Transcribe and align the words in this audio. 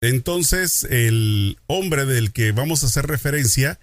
Entonces, 0.00 0.84
el 0.84 1.58
hombre 1.66 2.04
del 2.06 2.32
que 2.32 2.52
vamos 2.52 2.82
a 2.82 2.86
hacer 2.86 3.06
referencia, 3.06 3.78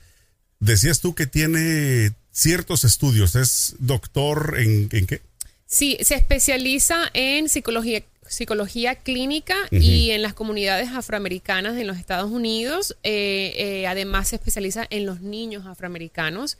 decías 0.59 1.01
tú 1.01 1.13
que 1.13 1.27
tiene 1.27 2.11
ciertos 2.31 2.83
estudios, 2.83 3.35
es 3.35 3.75
doctor 3.79 4.55
en, 4.57 4.89
en 4.91 5.07
qué? 5.07 5.21
Sí, 5.65 5.97
se 6.01 6.15
especializa 6.15 7.09
en 7.13 7.49
psicología 7.49 8.03
psicología 8.27 8.95
clínica 8.95 9.55
y 9.71 10.11
en 10.11 10.21
las 10.21 10.33
comunidades 10.33 10.89
afroamericanas 10.89 11.77
en 11.77 11.87
los 11.87 11.97
Estados 11.97 12.31
Unidos. 12.31 12.97
Eh, 13.03 13.53
eh, 13.55 13.87
además 13.87 14.29
se 14.29 14.37
especializa 14.37 14.85
en 14.89 15.05
los 15.05 15.21
niños 15.21 15.65
afroamericanos 15.65 16.57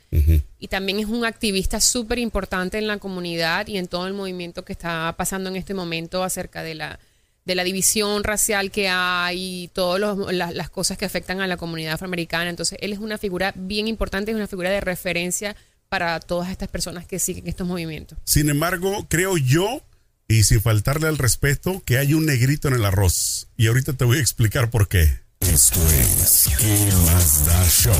y 0.58 0.68
también 0.68 1.00
es 1.00 1.06
un 1.06 1.24
activista 1.24 1.80
súper 1.80 2.18
importante 2.18 2.78
en 2.78 2.86
la 2.86 2.98
comunidad 2.98 3.66
y 3.66 3.78
en 3.78 3.88
todo 3.88 4.06
el 4.06 4.14
movimiento 4.14 4.64
que 4.64 4.72
está 4.72 5.14
pasando 5.16 5.50
en 5.50 5.56
este 5.56 5.74
momento 5.74 6.22
acerca 6.22 6.62
de 6.62 6.76
la, 6.76 7.00
de 7.46 7.54
la 7.54 7.64
división 7.64 8.24
racial 8.24 8.70
que 8.70 8.88
hay 8.88 9.64
y 9.64 9.68
todas 9.68 10.00
las 10.28 10.68
cosas 10.68 10.98
que 10.98 11.04
afectan 11.04 11.40
a 11.40 11.46
la 11.46 11.56
comunidad 11.56 11.94
afroamericana. 11.94 12.50
Entonces 12.50 12.78
él 12.82 12.92
es 12.92 12.98
una 12.98 13.16
figura 13.18 13.52
bien 13.56 13.86
importante, 13.88 14.32
es 14.32 14.36
una 14.36 14.48
figura 14.48 14.68
de 14.68 14.80
referencia 14.80 15.56
para 15.88 16.18
todas 16.18 16.50
estas 16.50 16.68
personas 16.68 17.06
que 17.06 17.20
siguen 17.20 17.46
estos 17.46 17.66
movimientos. 17.66 18.18
Sin 18.24 18.50
embargo, 18.50 19.06
creo 19.08 19.36
yo 19.36 19.80
y 20.28 20.42
sin 20.42 20.60
faltarle 20.60 21.06
al 21.06 21.18
respeto 21.18 21.80
que 21.86 21.98
hay 21.98 22.14
un 22.14 22.26
negrito 22.26 22.66
en 22.66 22.74
el 22.74 22.84
arroz. 22.84 23.48
Y 23.56 23.68
ahorita 23.68 23.92
te 23.92 24.04
voy 24.04 24.18
a 24.18 24.20
explicar 24.20 24.70
por 24.70 24.88
qué. 24.88 25.25
¿Qué 25.56 26.92
más 27.06 27.46
da 27.46 27.66
show? 27.66 27.94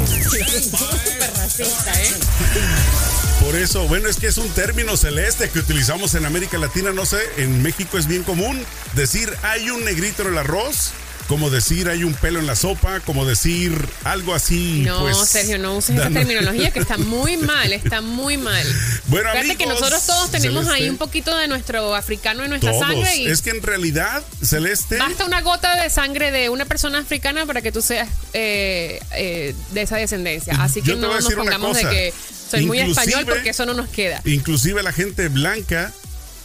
Por 3.40 3.56
eso, 3.56 3.88
bueno, 3.88 4.10
es 4.10 4.18
que 4.18 4.26
es 4.26 4.36
un 4.36 4.50
término 4.50 4.94
celeste 4.98 5.48
que 5.48 5.60
utilizamos 5.60 6.14
en 6.16 6.26
América 6.26 6.58
Latina, 6.58 6.92
no 6.92 7.06
sé, 7.06 7.18
en 7.38 7.62
México 7.62 7.96
es 7.96 8.06
bien 8.06 8.24
común 8.24 8.62
decir 8.92 9.32
hay 9.42 9.70
un 9.70 9.86
negrito 9.86 10.20
en 10.20 10.32
el 10.32 10.38
arroz 10.38 10.92
como 11.26 11.50
decir 11.50 11.88
hay 11.88 12.04
un 12.04 12.14
pelo 12.14 12.38
en 12.38 12.46
la 12.46 12.56
sopa, 12.56 13.00
como 13.00 13.24
decir 13.26 13.72
algo 14.04 14.34
así. 14.34 14.82
No, 14.86 15.00
pues, 15.00 15.16
Sergio, 15.28 15.58
no 15.58 15.76
uses 15.76 15.96
esa 15.96 16.10
terminología 16.10 16.70
que 16.70 16.78
está 16.78 16.96
muy 16.98 17.36
mal, 17.36 17.72
está 17.72 18.00
muy 18.00 18.36
mal. 18.36 18.66
Bueno, 19.08 19.30
Fíjate 19.32 19.56
que 19.56 19.66
nosotros 19.66 20.06
todos 20.06 20.30
tenemos 20.30 20.68
ahí 20.68 20.88
un 20.88 20.96
poquito 20.96 21.36
de 21.36 21.48
nuestro 21.48 21.94
africano 21.94 22.44
en 22.44 22.50
nuestra 22.50 22.78
sangre. 22.78 23.16
Y 23.16 23.26
es 23.26 23.42
que 23.42 23.50
en 23.50 23.62
realidad, 23.62 24.22
Celeste. 24.42 24.98
Basta 24.98 25.24
una 25.24 25.40
gota 25.40 25.82
de 25.82 25.90
sangre 25.90 26.30
de 26.30 26.48
una 26.48 26.64
persona 26.64 26.98
africana 26.98 27.46
para 27.46 27.62
que 27.62 27.72
tú 27.72 27.82
seas 27.82 28.08
eh, 28.32 29.00
eh, 29.12 29.54
de 29.72 29.82
esa 29.82 29.96
descendencia. 29.96 30.54
Así 30.62 30.82
que 30.82 30.94
no 30.96 31.08
nos 31.08 31.32
pongamos 31.32 31.76
de 31.76 31.82
que 31.82 32.14
soy 32.50 32.66
muy 32.66 32.78
español 32.80 33.24
porque 33.26 33.50
eso 33.50 33.66
no 33.66 33.74
nos 33.74 33.88
queda. 33.88 34.20
Inclusive 34.24 34.82
la 34.82 34.92
gente 34.92 35.28
blanca, 35.28 35.92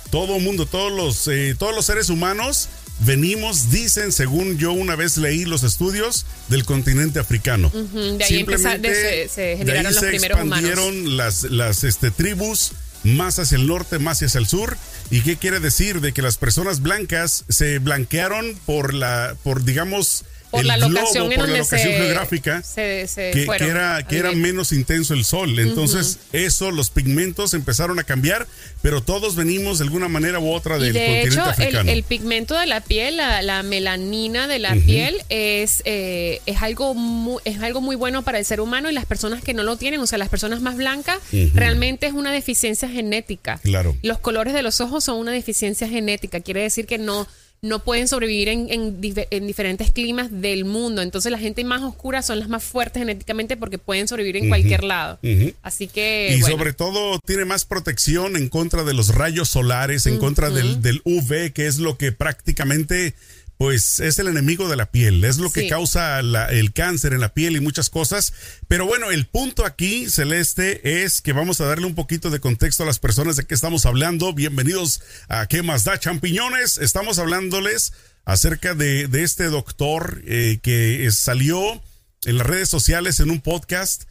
todo 0.09 0.39
mundo, 0.39 0.65
todos 0.65 0.91
los, 0.91 1.27
eh, 1.27 1.55
todos 1.57 1.75
los 1.75 1.85
seres 1.85 2.09
humanos 2.09 2.69
venimos, 3.05 3.71
dicen, 3.71 4.11
según 4.11 4.57
yo 4.57 4.71
una 4.71 4.95
vez 4.95 5.17
leí 5.17 5.45
los 5.45 5.63
estudios, 5.63 6.25
del 6.47 6.65
continente 6.65 7.19
africano. 7.19 7.69
De 7.69 8.23
ahí 8.23 8.37
Simplemente, 8.37 9.29
se, 9.29 9.57
generaron 9.57 9.93
los 9.93 10.03
primeros 10.03 10.39
expandieron 10.39 11.17
las, 11.17 11.43
las 11.43 11.83
este, 11.83 12.11
tribus 12.11 12.71
más 13.03 13.39
hacia 13.39 13.57
el 13.57 13.67
norte, 13.67 13.99
más 13.99 14.21
hacia 14.21 14.39
el 14.39 14.47
sur. 14.47 14.77
¿Y 15.09 15.21
qué 15.21 15.37
quiere 15.37 15.59
decir? 15.59 16.01
De 16.01 16.13
que 16.13 16.21
las 16.21 16.37
personas 16.37 16.81
blancas 16.81 17.45
se 17.49 17.79
blanquearon 17.79 18.55
por 18.65 18.93
la, 18.93 19.35
por 19.43 19.63
digamos, 19.63 20.23
por 20.51 20.65
la 20.65 20.77
locación, 20.77 21.29
por 21.29 21.47
la 21.49 21.57
locación 21.59 21.93
geográfica 21.93 22.63
que, 22.75 23.47
era, 23.59 24.05
que 24.05 24.17
era 24.17 24.31
menos 24.33 24.71
intenso 24.71 25.13
el 25.13 25.23
sol. 25.23 25.57
Entonces, 25.59 26.19
eso, 26.33 26.71
los 26.71 26.89
pigmentos 26.89 27.53
empezaron 27.53 27.99
a 27.99 28.03
cambiar, 28.03 28.47
pero 28.81 29.01
todos 29.01 29.35
venimos 29.35 29.79
de 29.79 29.85
alguna 29.85 30.09
manera 30.09 30.39
u 30.39 30.51
otra 30.51 30.77
del 30.77 30.93
de 30.93 30.99
continente 30.99 31.29
hecho, 31.29 31.43
africano. 31.43 31.89
El, 31.89 31.97
el, 31.97 32.03
pigmento 32.03 32.59
de 32.59 32.67
la 32.67 32.81
piel, 32.81 33.17
la, 33.17 33.63
melanina 33.63 34.47
de 34.47 34.59
la 34.59 34.75
piel, 34.75 35.21
es, 35.29 35.81
eh, 35.85 36.41
es, 36.45 36.61
algo 36.61 36.93
muy, 36.93 37.41
es 37.45 37.61
algo 37.61 37.79
muy 37.79 37.95
bueno 37.95 38.23
para 38.23 38.37
el 38.37 38.45
ser 38.45 38.59
humano 38.59 38.89
y 38.89 38.93
las 38.93 39.05
personas 39.05 39.41
que 39.43 39.53
no 39.53 39.63
lo 39.63 39.77
tienen, 39.77 40.01
o 40.01 40.07
sea, 40.07 40.17
las 40.17 40.29
personas 40.29 40.61
más 40.61 40.75
blancas, 40.75 41.17
realmente 41.53 42.07
es 42.07 42.13
una 42.13 42.31
deficiencia 42.31 42.89
genética. 42.89 43.59
Claro. 43.63 43.95
Los 44.01 44.19
colores 44.19 44.53
de 44.53 44.63
los 44.63 44.81
ojos 44.81 45.03
son 45.03 45.17
una 45.17 45.31
deficiencia 45.31 45.87
genética. 45.87 46.41
Quiere 46.41 46.61
decir 46.61 46.85
que 46.85 46.97
no 46.97 47.27
no 47.63 47.83
pueden 47.83 48.07
sobrevivir 48.07 48.49
en, 48.49 48.67
en, 48.69 49.01
diferentes 49.47 49.91
climas 49.91 50.29
del 50.31 50.65
mundo. 50.65 51.03
Entonces 51.03 51.31
la 51.31 51.37
gente 51.37 51.63
más 51.63 51.83
oscura 51.83 52.23
son 52.23 52.39
las 52.39 52.49
más 52.49 52.63
fuertes 52.63 53.01
genéticamente 53.01 53.55
porque 53.55 53.77
pueden 53.77 54.07
sobrevivir 54.07 54.37
en 54.37 54.49
cualquier 54.49 54.83
lado. 54.83 55.19
Así 55.61 55.87
que... 55.87 56.35
Y 56.35 56.41
sobre 56.41 56.73
todo 56.73 57.19
tiene 57.19 57.45
más 57.45 57.65
protección 57.65 58.35
en 58.35 58.49
contra 58.49 58.83
de 58.83 58.95
los 58.95 59.13
rayos 59.13 59.49
solares, 59.49 60.07
en 60.07 60.17
contra 60.17 60.49
del, 60.49 60.81
del 60.81 61.01
UV, 61.03 61.51
que 61.53 61.67
es 61.67 61.77
lo 61.77 61.97
que 61.97 62.11
prácticamente 62.11 63.13
pues 63.61 63.99
es 63.99 64.17
el 64.17 64.27
enemigo 64.27 64.67
de 64.69 64.75
la 64.75 64.87
piel, 64.87 65.23
es 65.23 65.37
lo 65.37 65.51
que 65.51 65.69
causa 65.69 66.19
el 66.19 66.73
cáncer 66.73 67.13
en 67.13 67.21
la 67.21 67.31
piel 67.31 67.55
y 67.55 67.59
muchas 67.59 67.91
cosas. 67.91 68.33
Pero 68.67 68.87
bueno, 68.87 69.11
el 69.11 69.27
punto 69.27 69.67
aquí, 69.67 70.09
Celeste, 70.09 71.03
es 71.03 71.21
que 71.21 71.31
vamos 71.31 71.61
a 71.61 71.65
darle 71.65 71.85
un 71.85 71.93
poquito 71.93 72.31
de 72.31 72.39
contexto 72.39 72.81
a 72.81 72.87
las 72.87 72.97
personas 72.97 73.35
de 73.35 73.45
qué 73.45 73.53
estamos 73.53 73.85
hablando. 73.85 74.33
Bienvenidos 74.33 75.03
a 75.27 75.45
¿Qué 75.45 75.61
más 75.61 75.83
da 75.83 75.99
champiñones? 75.99 76.79
Estamos 76.79 77.19
hablándoles 77.19 77.93
acerca 78.25 78.73
de, 78.73 79.07
este 79.13 79.43
doctor 79.43 80.23
eh, 80.25 80.57
que 80.63 81.07
salió 81.11 81.83
en 82.25 82.39
las 82.39 82.47
redes 82.47 82.67
sociales 82.67 83.19
en 83.19 83.29
un 83.29 83.41
podcast. 83.41 84.05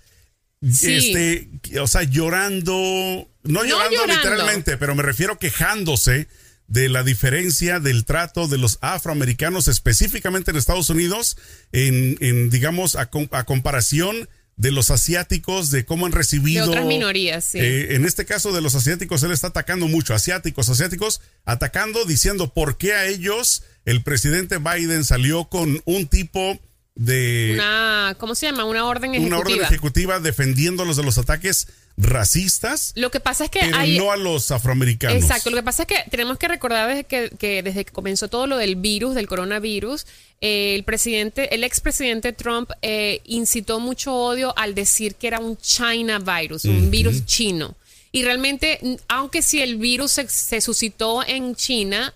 Este, 0.63 1.51
o 1.81 1.89
sea, 1.89 2.05
llorando, 2.05 3.29
no, 3.43 3.65
llorando 3.65 4.07
literalmente, 4.07 4.77
pero 4.77 4.95
me 4.95 5.03
refiero 5.03 5.41
quejándose 5.41 6.29
de 6.71 6.89
la 6.89 7.03
diferencia 7.03 7.81
del 7.81 8.05
trato 8.05 8.47
de 8.47 8.57
los 8.57 8.79
afroamericanos, 8.81 9.67
específicamente 9.67 10.53
en 10.53 10.57
Estados 10.57 10.89
Unidos, 10.89 11.37
en, 11.73 12.49
digamos, 12.49 12.95
a, 12.95 13.11
comparación 13.11 14.29
de 14.57 14.71
los 14.71 14.93
asiáticos, 14.93 15.71
de 15.71 15.85
cómo 15.85 16.07
han 16.07 16.13
recibido. 16.13 16.67
De 16.67 16.71
otras 16.71 16.87
minorías, 16.87 17.45
sí. 17.45 17.59
Eh, 17.59 17.97
en 17.97 18.05
este 18.05 18.25
caso 18.25 18.53
de 18.53 18.61
los 18.61 18.77
asiáticos, 18.77 19.23
él 19.25 19.33
está 19.33 19.49
atacando 19.49 19.89
mucho. 19.89 20.15
Asiáticos, 20.15 20.69
asiáticos, 20.69 21.21
atacando, 21.45 22.05
diciendo 22.05 22.55
por 22.55 22.79
qué 22.79 22.95
a 22.95 23.07
ellos 23.07 23.65
el 23.85 24.05
presidente 24.05 24.59
Biden 24.59 25.03
salió 25.03 25.47
con 25.47 25.83
un 25.87 26.07
tipo 26.07 26.61
de... 26.95 27.53
Una, 27.55 28.17
¿cómo 28.19 28.35
se 28.35 28.47
llama? 28.47 28.65
Una 28.65 28.85
orden 28.85 29.15
ejecutiva. 29.15 29.39
Una 29.39 29.47
orden 29.47 29.63
ejecutiva 29.63 30.21
defendiéndolos 30.21 30.97
de 30.97 31.03
los 31.03 31.19
ataques 31.19 31.69
racistas. 31.97 32.93
Lo 32.97 33.11
que 33.11 33.21
pasa 33.21 33.45
es 33.45 33.51
que 33.51 33.61
pero 33.61 34.05
no 34.05 34.13
a 34.13 34.17
los 34.17 34.51
afroamericanos. 34.51 35.23
Exacto. 35.23 35.51
Lo 35.51 35.57
que 35.57 35.63
pasa 35.63 35.83
es 35.83 35.89
que 35.89 36.11
tenemos 36.11 36.39
que 36.39 36.49
recordar 36.49 36.89
desde 36.89 37.05
que, 37.05 37.63
desde 37.63 37.85
que 37.85 37.93
comenzó 37.93 38.29
todo 38.29 38.47
lo 38.47 38.57
del 38.57 38.77
virus, 38.77 39.15
del 39.15 39.29
coronavirus, 39.29 40.07
eh, 40.41 40.75
el 40.75 40.85
presidente, 40.85 41.55
el 41.55 41.65
expresidente 41.65 42.33
Trump 42.33 42.71
eh, 42.83 43.21
incitó 43.25 43.81
mucho 43.81 44.15
odio 44.15 44.57
al 44.57 44.75
decir 44.75 45.15
que 45.15 45.27
era 45.27 45.41
un 45.41 45.57
China 45.59 46.19
virus, 46.19 46.65
un 46.65 46.91
virus 46.91 47.25
chino. 47.27 47.77
Y 48.13 48.25
realmente, 48.25 48.81
aunque 49.09 49.41
si 49.41 49.61
el 49.61 49.77
virus 49.77 50.13
se 50.13 50.61
suscitó 50.61 51.25
en 51.25 51.55
China, 51.55 52.13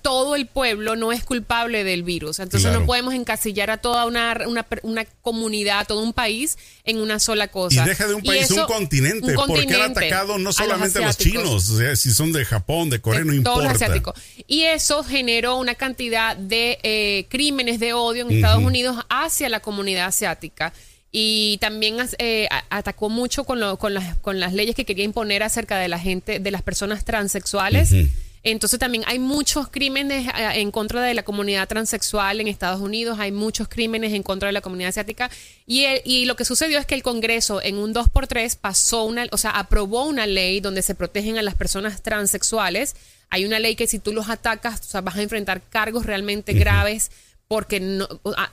todo 0.00 0.36
el 0.36 0.46
pueblo 0.46 0.96
no 0.96 1.12
es 1.12 1.24
culpable 1.24 1.84
del 1.84 2.02
virus. 2.02 2.38
Entonces 2.38 2.72
no 2.72 2.86
podemos 2.86 3.14
encasillar 3.14 3.70
a 3.70 3.78
toda 3.78 4.06
una, 4.06 4.36
una, 4.82 5.04
comunidad, 5.22 5.86
todo 5.86 6.02
un 6.02 6.12
país 6.12 6.56
en 6.84 6.98
una 6.98 7.18
sola 7.18 7.48
cosa. 7.48 7.84
Y 7.84 7.88
deja 7.88 8.06
de 8.06 8.14
un 8.14 8.22
país, 8.22 8.50
un, 8.50 8.64
continente, 8.66 9.34
porque 9.34 9.74
han 9.74 9.90
atacado 9.90 10.38
no 10.38 10.52
solamente 10.52 10.98
a 10.98 11.06
los, 11.06 11.18
chinos, 11.18 11.70
o 11.70 11.78
sea, 11.78 11.96
si 11.96 12.12
son 12.12 12.32
de 12.32 12.44
Japón, 12.44 12.90
de 12.90 13.00
Corea, 13.00 13.24
no 13.24 13.32
importa. 13.32 14.02
Y 14.46 14.62
eso 14.62 15.02
generó 15.04 15.56
una 15.56 15.74
cantidad 15.74 16.36
de 16.36 16.78
eh, 16.82 17.26
crímenes 17.28 17.80
de 17.80 17.92
odio 17.92 18.22
en 18.22 18.30
Estados 18.32 18.62
Unidos 18.62 19.04
hacia 19.08 19.48
la 19.48 19.60
comunidad 19.60 20.06
asiática 20.06 20.72
y 21.16 21.58
también 21.58 21.96
eh, 22.18 22.48
atacó 22.70 23.08
mucho 23.08 23.44
con, 23.44 23.60
lo, 23.60 23.78
con, 23.78 23.94
las, 23.94 24.16
con 24.18 24.40
las 24.40 24.52
leyes 24.52 24.74
que 24.74 24.84
quería 24.84 25.04
imponer 25.04 25.44
acerca 25.44 25.78
de 25.78 25.86
la 25.86 26.00
gente, 26.00 26.40
de 26.40 26.50
las 26.50 26.62
personas 26.62 27.04
transexuales. 27.04 27.94
Entonces 28.44 28.78
también 28.78 29.04
hay 29.06 29.18
muchos 29.18 29.68
crímenes 29.68 30.28
eh, 30.28 30.60
en 30.60 30.70
contra 30.70 31.02
de 31.02 31.14
la 31.14 31.22
comunidad 31.22 31.66
transexual 31.66 32.40
en 32.40 32.48
Estados 32.48 32.82
Unidos, 32.82 33.18
hay 33.18 33.32
muchos 33.32 33.68
crímenes 33.68 34.12
en 34.12 34.22
contra 34.22 34.48
de 34.48 34.52
la 34.52 34.60
comunidad 34.60 34.90
asiática 34.90 35.30
y, 35.66 35.86
y 36.04 36.26
lo 36.26 36.36
que 36.36 36.44
sucedió 36.44 36.78
es 36.78 36.84
que 36.84 36.94
el 36.94 37.02
Congreso 37.02 37.62
en 37.62 37.78
un 37.78 37.94
2x3 37.94 38.56
pasó 38.60 39.04
una, 39.04 39.26
o 39.32 39.38
sea, 39.38 39.50
aprobó 39.50 40.04
una 40.04 40.26
ley 40.26 40.60
donde 40.60 40.82
se 40.82 40.94
protegen 40.94 41.38
a 41.38 41.42
las 41.42 41.54
personas 41.54 42.02
transexuales. 42.02 42.94
Hay 43.30 43.46
una 43.46 43.58
ley 43.58 43.76
que 43.76 43.86
si 43.86 43.98
tú 43.98 44.12
los 44.12 44.28
atacas, 44.28 44.80
o 44.80 44.84
sea, 44.84 45.00
vas 45.00 45.16
a 45.16 45.22
enfrentar 45.22 45.62
cargos 45.62 46.04
realmente 46.04 46.52
graves 46.52 47.10
porque 47.54 47.78
no, 47.78 48.08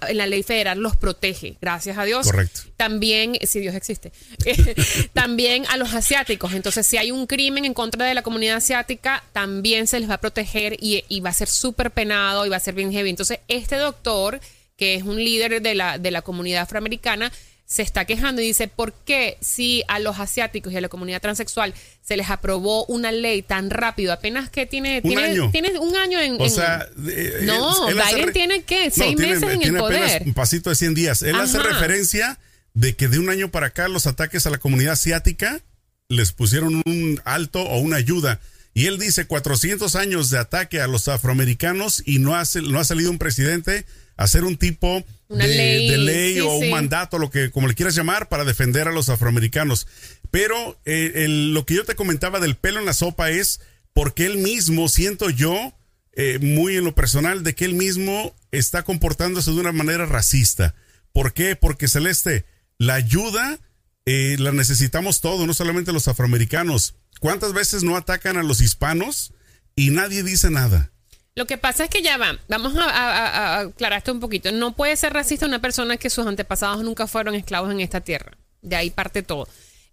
en 0.08 0.18
la 0.18 0.28
ley 0.28 0.44
federal 0.44 0.78
los 0.78 0.96
protege, 0.96 1.58
gracias 1.60 1.98
a 1.98 2.06
Dios. 2.06 2.28
Correcto. 2.28 2.62
También, 2.78 3.36
si 3.48 3.60
Dios 3.60 3.74
existe, 3.74 4.12
también 5.14 5.66
a 5.72 5.78
los 5.78 5.96
asiáticos. 5.96 6.54
Entonces, 6.54 6.86
si 6.86 6.98
hay 6.98 7.10
un 7.10 7.26
crimen 7.26 7.66
en 7.66 7.74
contra 7.74 8.06
de 8.06 8.14
la 8.14 8.22
comunidad 8.22 8.58
asiática, 8.58 9.24
también 9.34 9.88
se 9.88 10.00
les 10.00 10.08
va 10.08 10.14
a 10.14 10.22
proteger 10.22 10.78
y, 10.80 11.04
y 11.10 11.20
va 11.20 11.32
a 11.32 11.34
ser 11.34 11.48
súper 11.48 11.90
penado 11.90 12.46
y 12.46 12.50
va 12.50 12.58
a 12.58 12.60
ser 12.60 12.76
bien 12.76 12.92
heavy. 12.92 13.10
Entonces, 13.10 13.40
este 13.48 13.78
doctor, 13.78 14.40
que 14.78 14.94
es 14.94 15.02
un 15.02 15.16
líder 15.16 15.64
de 15.64 15.74
la, 15.74 15.98
de 15.98 16.12
la 16.12 16.22
comunidad 16.22 16.62
afroamericana, 16.62 17.32
se 17.72 17.84
está 17.84 18.04
quejando 18.04 18.42
y 18.42 18.48
dice, 18.48 18.68
¿por 18.68 18.92
qué 18.92 19.38
si 19.40 19.82
a 19.88 20.00
los 20.00 20.20
asiáticos 20.20 20.74
y 20.74 20.76
a 20.76 20.82
la 20.82 20.90
comunidad 20.90 21.22
transexual 21.22 21.74
se 22.02 22.18
les 22.18 22.30
aprobó 22.30 22.86
una 22.88 23.14
ley 23.14 23.44
tan 23.44 23.70
rápido? 23.70 24.12
Apenas 24.12 24.50
que 24.50 24.66
tiene, 24.66 24.98
un 24.98 25.10
tiene, 25.10 25.24
año. 25.24 25.52
tiene 25.54 25.80
un 25.80 25.96
año 25.96 26.20
en... 26.20 26.36
O 26.42 26.50
sea, 26.50 26.86
eh, 27.08 27.40
no, 27.44 27.88
él, 27.88 27.98
él 27.98 28.04
Biden 28.06 28.28
re... 28.28 28.34
tiene, 28.34 28.64
¿qué? 28.64 28.92
Seis 28.92 29.16
no, 29.16 29.22
meses 29.22 29.40
tiene, 29.40 29.54
en 29.54 29.60
tiene 29.62 29.78
el 29.78 29.84
poder. 29.84 30.24
Un 30.26 30.34
pasito 30.34 30.70
de 30.70 30.76
100 30.76 30.94
días. 30.96 31.22
Él 31.22 31.36
Ajá. 31.36 31.44
hace 31.44 31.60
referencia 31.60 32.38
de 32.74 32.94
que 32.98 33.08
de 33.08 33.20
un 33.20 33.30
año 33.30 33.52
para 33.52 33.68
acá 33.68 33.88
los 33.88 34.06
ataques 34.06 34.46
a 34.46 34.50
la 34.50 34.58
comunidad 34.58 34.94
asiática 34.94 35.62
les 36.10 36.34
pusieron 36.34 36.82
un 36.86 37.22
alto 37.24 37.62
o 37.62 37.78
una 37.78 37.96
ayuda. 37.96 38.42
Y 38.74 38.88
él 38.88 39.00
dice 39.00 39.28
400 39.28 39.96
años 39.96 40.30
de 40.30 40.40
ataque 40.40 40.82
a 40.82 40.88
los 40.88 41.08
afroamericanos 41.08 42.04
y 42.06 42.20
no 42.20 42.36
ha, 42.36 42.44
no 42.64 42.80
ha 42.82 42.84
salido 42.84 43.12
un 43.12 43.18
presidente 43.18 43.86
hacer 44.24 44.44
un 44.44 44.58
tipo 44.58 45.04
de 45.30 45.48
ley, 45.48 45.90
de 45.90 45.98
ley 45.98 46.34
sí, 46.36 46.40
o 46.42 46.54
un 46.56 46.70
mandato, 46.72 47.18
lo 47.20 47.30
que 47.30 47.52
como 47.52 47.68
le 47.68 47.74
quieras 47.76 47.96
llamar, 47.96 48.28
para 48.30 48.44
defender 48.46 48.88
a 48.88 48.92
los 48.92 49.10
afroamericanos. 49.10 49.88
Pero 50.30 50.80
eh, 50.86 51.12
el- 51.16 51.54
lo 51.54 51.66
que 51.66 51.76
yo 51.76 51.86
te 51.86 51.96
comentaba 51.96 52.40
del 52.40 52.56
pelo 52.56 52.80
en 52.80 52.86
la 52.86 52.94
sopa 52.94 53.30
es 53.30 53.62
porque 53.94 54.26
él 54.26 54.38
mismo, 54.38 54.88
siento 54.90 55.30
yo, 55.30 55.74
eh, 56.14 56.40
muy 56.42 56.76
en 56.78 56.84
lo 56.84 56.94
personal, 56.96 57.44
de 57.44 57.56
que 57.56 57.66
él 57.66 57.74
mismo 57.74 58.36
está 58.52 58.84
comportándose 58.84 59.52
de 59.52 59.60
una 59.60 59.72
manera 59.72 60.06
racista. 60.06 60.76
¿Por 61.14 61.34
qué? 61.34 61.56
Porque 61.56 61.88
Celeste, 61.88 62.46
la 62.78 62.96
ayuda 62.96 63.60
eh, 64.06 64.36
la 64.40 64.52
necesitamos 64.52 65.22
todos, 65.22 65.46
no 65.46 65.54
solamente 65.54 65.92
los 65.94 66.08
afroamericanos. 66.08 66.96
¿Cuántas 67.20 67.54
veces 67.54 67.84
no 67.84 67.96
atacan 67.96 68.36
a 68.38 68.44
los 68.44 68.60
hispanos 68.62 69.32
y 69.76 69.92
nadie 69.92 70.24
dice 70.24 70.50
nada? 70.50 70.91
Lo 71.36 71.48
que 71.48 71.58
pasa 71.58 71.86
es 71.86 71.90
que 71.90 72.02
ya 72.02 72.18
va, 72.18 72.38
vamos 72.50 72.76
a, 72.76 72.84
a- 72.84 73.12
a- 73.28 73.56
a 73.56 73.60
aclarar 73.62 74.00
esto 74.00 74.12
un 74.12 74.20
poquito. 74.20 74.52
No 74.52 74.76
puede 74.76 74.98
ser 74.98 75.14
racista 75.14 75.46
una 75.46 75.62
persona 75.62 75.96
que 75.98 76.10
sus 76.10 76.28
antepasados 76.28 76.84
nunca 76.84 77.08
fueron 77.08 77.36
esclavos 77.36 77.72
en 77.72 77.80
esta 77.80 78.02
tierra. 78.02 78.38
De 78.62 78.76
ahí 78.76 78.90
parte 78.90 79.24
todo. 79.24 79.48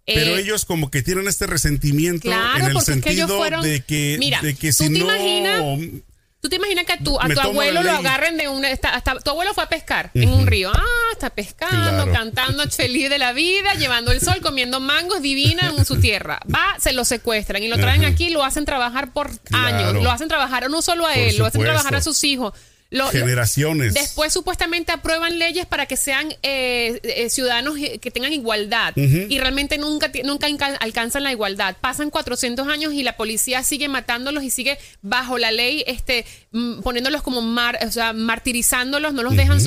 Pero 0.05 0.35
Eh, 0.35 0.41
ellos 0.41 0.65
como 0.65 0.89
que 0.91 1.01
tienen 1.01 1.27
este 1.27 1.45
resentimiento 1.47 2.23
Claro, 2.29 2.57
en 2.65 2.71
el 2.71 2.77
es 2.77 2.85
que 2.85 2.91
sentido 2.91 3.27
fueron- 3.37 3.61
de 3.63 3.81
que, 3.81 4.17
Mira, 4.19 4.41
de 4.41 4.55
que 4.55 4.69
¿tú 4.73 4.83
si 4.85 4.89
no 4.89 4.97
imaginas? 4.99 5.61
¿Tú 6.41 6.47
te 6.47 6.55
imaginas 6.55 6.85
que 6.85 6.93
a 6.93 6.97
tu, 6.99 7.19
a 7.19 7.27
tu 7.27 7.37
abuelo 7.39 7.83
lo 7.83 7.91
agarren 7.91 8.37
de 8.37 8.47
una... 8.47 8.69
está- 8.71 8.95
hasta, 8.95 9.19
tu 9.19 9.29
abuelo 9.31 9.53
fue 9.53 9.65
a 9.65 9.67
pescar 9.69 10.09
en 10.13 10.29
un 10.29 10.47
río. 10.47 10.71
Ah, 10.73 10.83
está 11.11 11.29
pescando, 11.29 12.05
Claro. 12.05 12.11
cantando 12.13 12.63
feliz 12.69 13.09
de 13.09 13.17
la 13.17 13.33
vida, 13.33 13.73
llevando 13.73 14.13
el 14.13 14.21
sol, 14.21 14.37
comiendo 14.41 14.79
mangos 14.79 15.21
divina 15.21 15.73
en 15.77 15.83
su 15.83 15.99
tierra. 15.99 16.39
Va, 16.53 16.75
se 16.79 16.93
lo 16.93 17.03
secuestran 17.03 17.61
y 17.61 17.67
lo 17.67 17.77
traen 17.77 18.05
Ajá. 18.05 18.13
aquí 18.13 18.27
y 18.27 18.29
lo 18.29 18.43
hacen 18.45 18.63
trabajar 18.63 19.11
por 19.11 19.37
Claro. 19.41 19.67
años. 19.89 20.01
Lo 20.03 20.11
hacen 20.11 20.29
trabajar 20.29 20.69
no 20.69 20.81
solo 20.81 21.05
a 21.05 21.09
Por 21.09 21.17
él, 21.17 21.37
lo 21.37 21.45
hacen 21.45 21.61
trabajar 21.61 21.95
a 21.95 22.01
sus 22.01 22.23
hijos. 22.23 22.53
Lo- 22.91 23.05
lo- 23.05 23.11
generaciones. 23.11 23.93
Después 23.93 24.33
supuestamente 24.33 24.91
aprueban 24.91 25.37
leyes 25.37 25.65
para 25.67 25.85
que 25.85 25.95
sean 25.95 26.31
eh, 26.41 26.99
eh, 27.03 27.29
ciudadanos 27.29 27.77
eh, 27.77 27.99
que 27.99 28.09
tengan 28.09 28.33
igualdad 28.33 28.93
y 28.95 29.37
realmente 29.39 29.77
nunca, 29.77 30.11
nunca 30.23 30.47
alcanzan 30.79 31.23
la 31.23 31.31
igualdad. 31.31 31.75
Pasan 31.79 32.09
400 32.09 32.67
años 32.67 32.93
y 32.93 33.03
la 33.03 33.15
policía 33.15 33.63
sigue 33.63 33.87
matándolos 33.89 34.43
y 34.43 34.49
sigue 34.49 34.77
bajo 35.01 35.37
la 35.37 35.51
ley 35.51 35.83
este, 35.87 36.25
poniéndolos 36.83 37.21
como 37.21 37.41
mar, 37.41 37.77
o 37.85 37.91
sea, 37.91 38.13
martirizándolos, 38.13 39.13
no 39.13 39.23
los 39.23 39.35
dejan... 39.35 39.59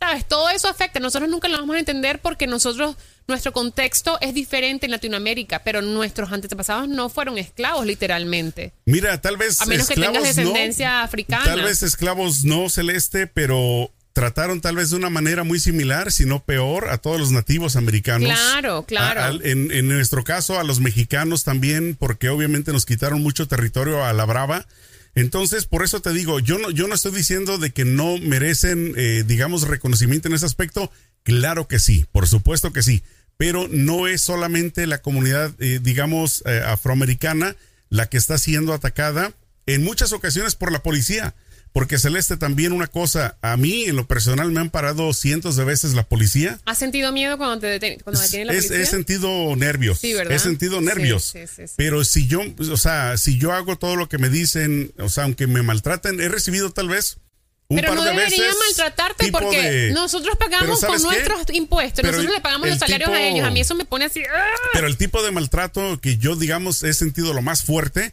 ¿Sabes? 0.00 0.24
Todo 0.26 0.48
eso 0.48 0.66
afecta. 0.68 0.98
Nosotros 0.98 1.28
nunca 1.28 1.46
lo 1.48 1.58
vamos 1.58 1.76
a 1.76 1.78
entender 1.78 2.20
porque 2.20 2.46
nosotros, 2.46 2.96
nuestro 3.28 3.52
contexto 3.52 4.16
es 4.22 4.32
diferente 4.32 4.86
en 4.86 4.92
Latinoamérica, 4.92 5.62
pero 5.62 5.82
nuestros 5.82 6.32
antepasados 6.32 6.88
no 6.88 7.10
fueron 7.10 7.36
esclavos 7.36 7.84
literalmente. 7.84 8.72
Mira, 8.86 9.20
tal 9.20 9.36
vez 9.36 9.60
A 9.60 9.66
menos 9.66 9.88
que 9.88 9.94
tengas 9.94 10.08
esclavos 10.24 10.36
no, 10.36 10.42
descendencia 10.52 11.02
africana. 11.02 11.44
Tal 11.44 11.62
vez 11.62 11.82
esclavos 11.82 12.44
no 12.44 12.70
celeste, 12.70 13.26
pero 13.26 13.92
trataron 14.14 14.60
tal 14.62 14.74
vez 14.76 14.88
de 14.90 14.96
una 14.96 15.10
manera 15.10 15.44
muy 15.44 15.60
similar, 15.60 16.10
si 16.10 16.24
no 16.24 16.42
peor, 16.42 16.88
a 16.88 16.96
todos 16.98 17.20
los 17.20 17.30
nativos 17.30 17.76
americanos. 17.76 18.26
Claro, 18.30 18.84
claro. 18.86 19.20
A- 19.20 19.26
al- 19.26 19.44
en, 19.46 19.70
en 19.70 19.86
nuestro 19.86 20.24
caso, 20.24 20.58
a 20.58 20.64
los 20.64 20.80
mexicanos 20.80 21.44
también, 21.44 21.94
porque 21.98 22.30
obviamente 22.30 22.72
nos 22.72 22.86
quitaron 22.86 23.22
mucho 23.22 23.46
territorio 23.48 24.02
a 24.04 24.12
la 24.14 24.24
brava. 24.24 24.66
Entonces, 25.14 25.66
por 25.66 25.84
eso 25.84 26.00
te 26.00 26.12
digo, 26.12 26.38
yo 26.40 26.58
no, 26.58 26.70
yo 26.70 26.86
no 26.86 26.94
estoy 26.94 27.12
diciendo 27.12 27.58
de 27.58 27.70
que 27.70 27.84
no 27.84 28.18
merecen, 28.18 28.94
eh, 28.96 29.24
digamos, 29.26 29.66
reconocimiento 29.66 30.28
en 30.28 30.34
ese 30.34 30.46
aspecto. 30.46 30.90
Claro 31.22 31.68
que 31.68 31.78
sí, 31.78 32.06
por 32.12 32.28
supuesto 32.28 32.72
que 32.72 32.82
sí. 32.82 33.02
Pero 33.36 33.68
no 33.68 34.06
es 34.06 34.20
solamente 34.20 34.86
la 34.86 34.98
comunidad, 34.98 35.52
eh, 35.58 35.80
digamos, 35.82 36.42
eh, 36.46 36.62
afroamericana 36.64 37.56
la 37.88 38.06
que 38.06 38.18
está 38.18 38.38
siendo 38.38 38.72
atacada 38.72 39.34
en 39.66 39.82
muchas 39.82 40.12
ocasiones 40.12 40.54
por 40.54 40.70
la 40.72 40.82
policía. 40.82 41.34
Porque 41.72 41.98
Celeste, 41.98 42.36
también 42.36 42.72
una 42.72 42.88
cosa, 42.88 43.36
a 43.42 43.56
mí 43.56 43.84
en 43.84 43.94
lo 43.94 44.04
personal 44.06 44.50
me 44.50 44.58
han 44.60 44.70
parado 44.70 45.12
cientos 45.14 45.54
de 45.54 45.64
veces 45.64 45.94
la 45.94 46.02
policía. 46.02 46.58
¿Has 46.66 46.78
sentido 46.78 47.12
miedo 47.12 47.38
cuando 47.38 47.60
te 47.60 47.78
deten- 47.80 48.02
cuando 48.02 48.20
detienen 48.20 48.48
la 48.48 48.52
policía? 48.54 48.80
he 48.80 48.86
sentido 48.86 49.54
nervios. 49.54 50.00
Sí, 50.00 50.12
¿verdad? 50.12 50.32
He 50.34 50.38
sentido 50.40 50.80
nervios. 50.80 51.24
sí, 51.26 51.46
sí, 51.46 51.68
sí. 51.68 51.74
Pero 51.76 52.02
si 52.04 52.26
yo, 52.26 52.40
o 52.58 52.76
sea, 52.76 53.16
si 53.18 53.38
yo 53.38 53.52
hago 53.52 53.76
todo 53.78 53.94
lo 53.94 54.08
que 54.08 54.18
me 54.18 54.28
dicen, 54.28 54.92
o 54.98 55.08
sea, 55.08 55.24
aunque 55.24 55.46
me 55.46 55.62
maltraten, 55.62 56.20
he 56.20 56.28
recibido 56.28 56.70
tal 56.72 56.88
vez 56.88 57.18
un 57.68 57.76
Pero 57.76 57.94
no 57.94 58.02
de 58.02 58.10
deberían 58.10 58.40
veces 58.48 58.56
maltratarte 58.66 59.30
porque 59.30 59.62
de- 59.62 59.90
nosotros 59.92 60.36
pagamos 60.36 60.80
¿sabes 60.80 61.02
con 61.02 61.12
qué? 61.12 61.22
nuestros 61.22 61.56
impuestos, 61.56 62.02
Pero 62.02 62.10
nosotros 62.16 62.34
le 62.34 62.40
pagamos 62.40 62.68
los 62.68 62.78
salarios 62.78 63.10
a 63.10 63.22
ellos. 63.22 63.46
A 63.46 63.50
mí 63.52 63.60
eso 63.60 63.76
me 63.76 63.84
pone 63.84 64.06
así. 64.06 64.22
¡ah! 64.24 64.44
Pero 64.72 64.88
el 64.88 64.96
tipo 64.96 65.22
de 65.22 65.30
maltrato 65.30 66.00
que 66.00 66.16
yo, 66.16 66.34
digamos, 66.34 66.82
he 66.82 66.92
sentido 66.94 67.32
lo 67.32 67.42
más 67.42 67.62
fuerte 67.62 68.12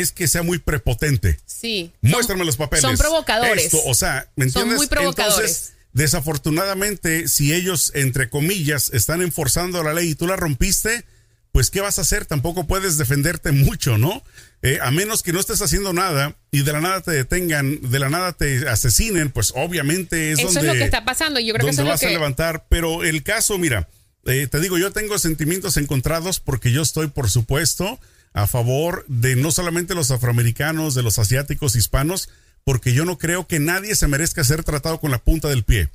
es 0.00 0.12
que 0.12 0.28
sea 0.28 0.42
muy 0.42 0.58
prepotente. 0.58 1.38
Sí. 1.46 1.92
Son- 2.02 2.10
Muéstrame 2.12 2.44
los 2.44 2.56
papeles. 2.56 2.82
Son 2.82 2.96
provocadores. 2.96 3.66
Esto, 3.66 3.80
o 3.86 3.94
sea, 3.94 4.28
¿me 4.36 4.44
Son 4.44 4.48
entiendes? 4.62 4.76
muy 4.78 4.86
provocadores. 4.86 5.38
Entonces, 5.38 5.72
desafortunadamente, 5.92 7.28
si 7.28 7.52
ellos, 7.54 7.92
entre 7.94 8.28
comillas, 8.28 8.90
están 8.92 9.22
enforzando 9.22 9.82
la 9.82 9.94
ley 9.94 10.10
y 10.10 10.14
tú 10.14 10.26
la 10.26 10.36
rompiste, 10.36 11.04
pues, 11.52 11.70
¿qué 11.70 11.80
vas 11.80 11.98
a 11.98 12.02
hacer? 12.02 12.26
Tampoco 12.26 12.66
puedes 12.66 12.98
defenderte 12.98 13.52
mucho, 13.52 13.96
¿no? 13.96 14.22
Eh, 14.62 14.78
a 14.82 14.90
menos 14.90 15.22
que 15.22 15.32
no 15.32 15.38
estés 15.38 15.62
haciendo 15.62 15.92
nada 15.92 16.36
y 16.50 16.62
de 16.62 16.72
la 16.72 16.80
nada 16.80 17.00
te 17.02 17.12
detengan, 17.12 17.78
de 17.90 17.98
la 17.98 18.08
nada 18.10 18.32
te 18.32 18.68
asesinen, 18.68 19.30
pues 19.30 19.52
obviamente 19.54 20.32
es 20.32 20.38
Eso 20.40 20.46
donde... 20.48 20.60
es 20.60 20.66
lo 20.66 20.72
que 20.72 20.84
está 20.84 21.04
pasando. 21.04 21.38
Yo 21.38 21.54
creo 21.54 21.66
que 21.66 21.70
eso 21.72 21.82
es 21.82 21.86
lo 21.86 21.90
vas 21.92 22.02
a 22.02 22.08
levantar. 22.08 22.66
Pero 22.68 23.04
el 23.04 23.22
caso, 23.22 23.56
mira, 23.58 23.88
eh, 24.26 24.48
te 24.50 24.58
digo, 24.58 24.78
yo 24.78 24.90
tengo 24.90 25.18
sentimientos 25.18 25.76
encontrados 25.76 26.40
porque 26.40 26.72
yo 26.72 26.82
estoy, 26.82 27.06
por 27.08 27.30
supuesto, 27.30 28.00
a 28.34 28.46
favor 28.46 29.04
de 29.08 29.36
no 29.36 29.50
solamente 29.50 29.94
los 29.94 30.10
afroamericanos, 30.10 30.94
de 30.94 31.02
los 31.02 31.18
asiáticos, 31.18 31.76
hispanos, 31.76 32.28
porque 32.64 32.92
yo 32.92 33.04
no 33.04 33.16
creo 33.18 33.46
que 33.46 33.60
nadie 33.60 33.94
se 33.94 34.08
merezca 34.08 34.42
ser 34.44 34.64
tratado 34.64 34.98
con 35.00 35.10
la 35.10 35.18
punta 35.18 35.48
del 35.48 35.64
pie. 35.64 35.88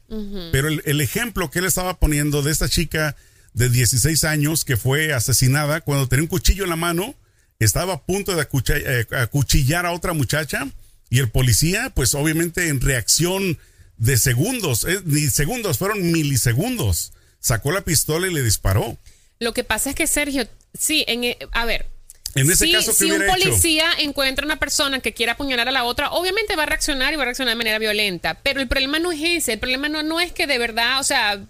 Pero 0.51 0.67
el, 0.69 0.81
el 0.85 1.01
ejemplo 1.01 1.51
que 1.51 1.59
él 1.59 1.65
estaba 1.65 1.97
poniendo 1.99 2.41
de 2.41 2.51
esta 2.51 2.69
chica 2.69 3.15
de 3.53 3.69
16 3.69 4.23
años 4.23 4.63
que 4.65 4.77
fue 4.77 5.13
asesinada 5.13 5.81
cuando 5.81 6.07
tenía 6.07 6.23
un 6.23 6.27
cuchillo 6.29 6.63
en 6.63 6.69
la 6.69 6.75
mano, 6.75 7.13
estaba 7.59 7.93
a 7.95 8.01
punto 8.03 8.35
de 8.35 8.47
eh, 8.75 9.05
acuchillar 9.17 9.85
a 9.85 9.91
otra 9.91 10.13
muchacha 10.13 10.67
y 11.09 11.19
el 11.19 11.29
policía, 11.29 11.91
pues 11.93 12.13
obviamente 12.15 12.69
en 12.69 12.79
reacción 12.79 13.57
de 13.97 14.17
segundos, 14.17 14.85
eh, 14.85 15.01
ni 15.03 15.27
segundos, 15.27 15.77
fueron 15.77 16.11
milisegundos, 16.11 17.11
sacó 17.39 17.71
la 17.71 17.81
pistola 17.81 18.27
y 18.27 18.33
le 18.33 18.43
disparó. 18.43 18.97
Lo 19.39 19.53
que 19.53 19.63
pasa 19.63 19.89
es 19.89 19.95
que, 19.95 20.07
Sergio, 20.07 20.47
sí, 20.77 21.03
en, 21.07 21.23
e- 21.25 21.37
a 21.51 21.65
ver. 21.65 21.87
En 22.35 22.49
ese 22.49 22.65
si, 22.65 22.71
caso, 22.71 22.91
¿qué 22.91 22.97
si 22.97 23.05
un 23.05 23.17
hubiera 23.17 23.33
hecho? 23.33 23.43
policía 23.43 23.85
encuentra 23.99 24.45
una 24.45 24.57
persona 24.57 24.99
que 24.99 25.13
quiera 25.13 25.33
apuñalar 25.33 25.67
a 25.67 25.71
la 25.71 25.83
otra, 25.83 26.11
obviamente 26.11 26.55
va 26.55 26.63
a 26.63 26.67
reaccionar 26.67 27.13
y 27.13 27.15
va 27.15 27.23
a 27.23 27.25
reaccionar 27.25 27.53
de 27.53 27.57
manera 27.57 27.79
violenta. 27.79 28.35
Pero 28.35 28.61
el 28.61 28.67
problema 28.67 28.99
no 28.99 29.11
es 29.11 29.19
ese. 29.21 29.53
El 29.53 29.59
problema 29.59 29.89
no, 29.89 30.03
no 30.03 30.19
es 30.19 30.31
que 30.31 30.45
de 30.45 30.57
verdad, 30.57 30.99
o 30.99 31.03
sea, 31.03 31.41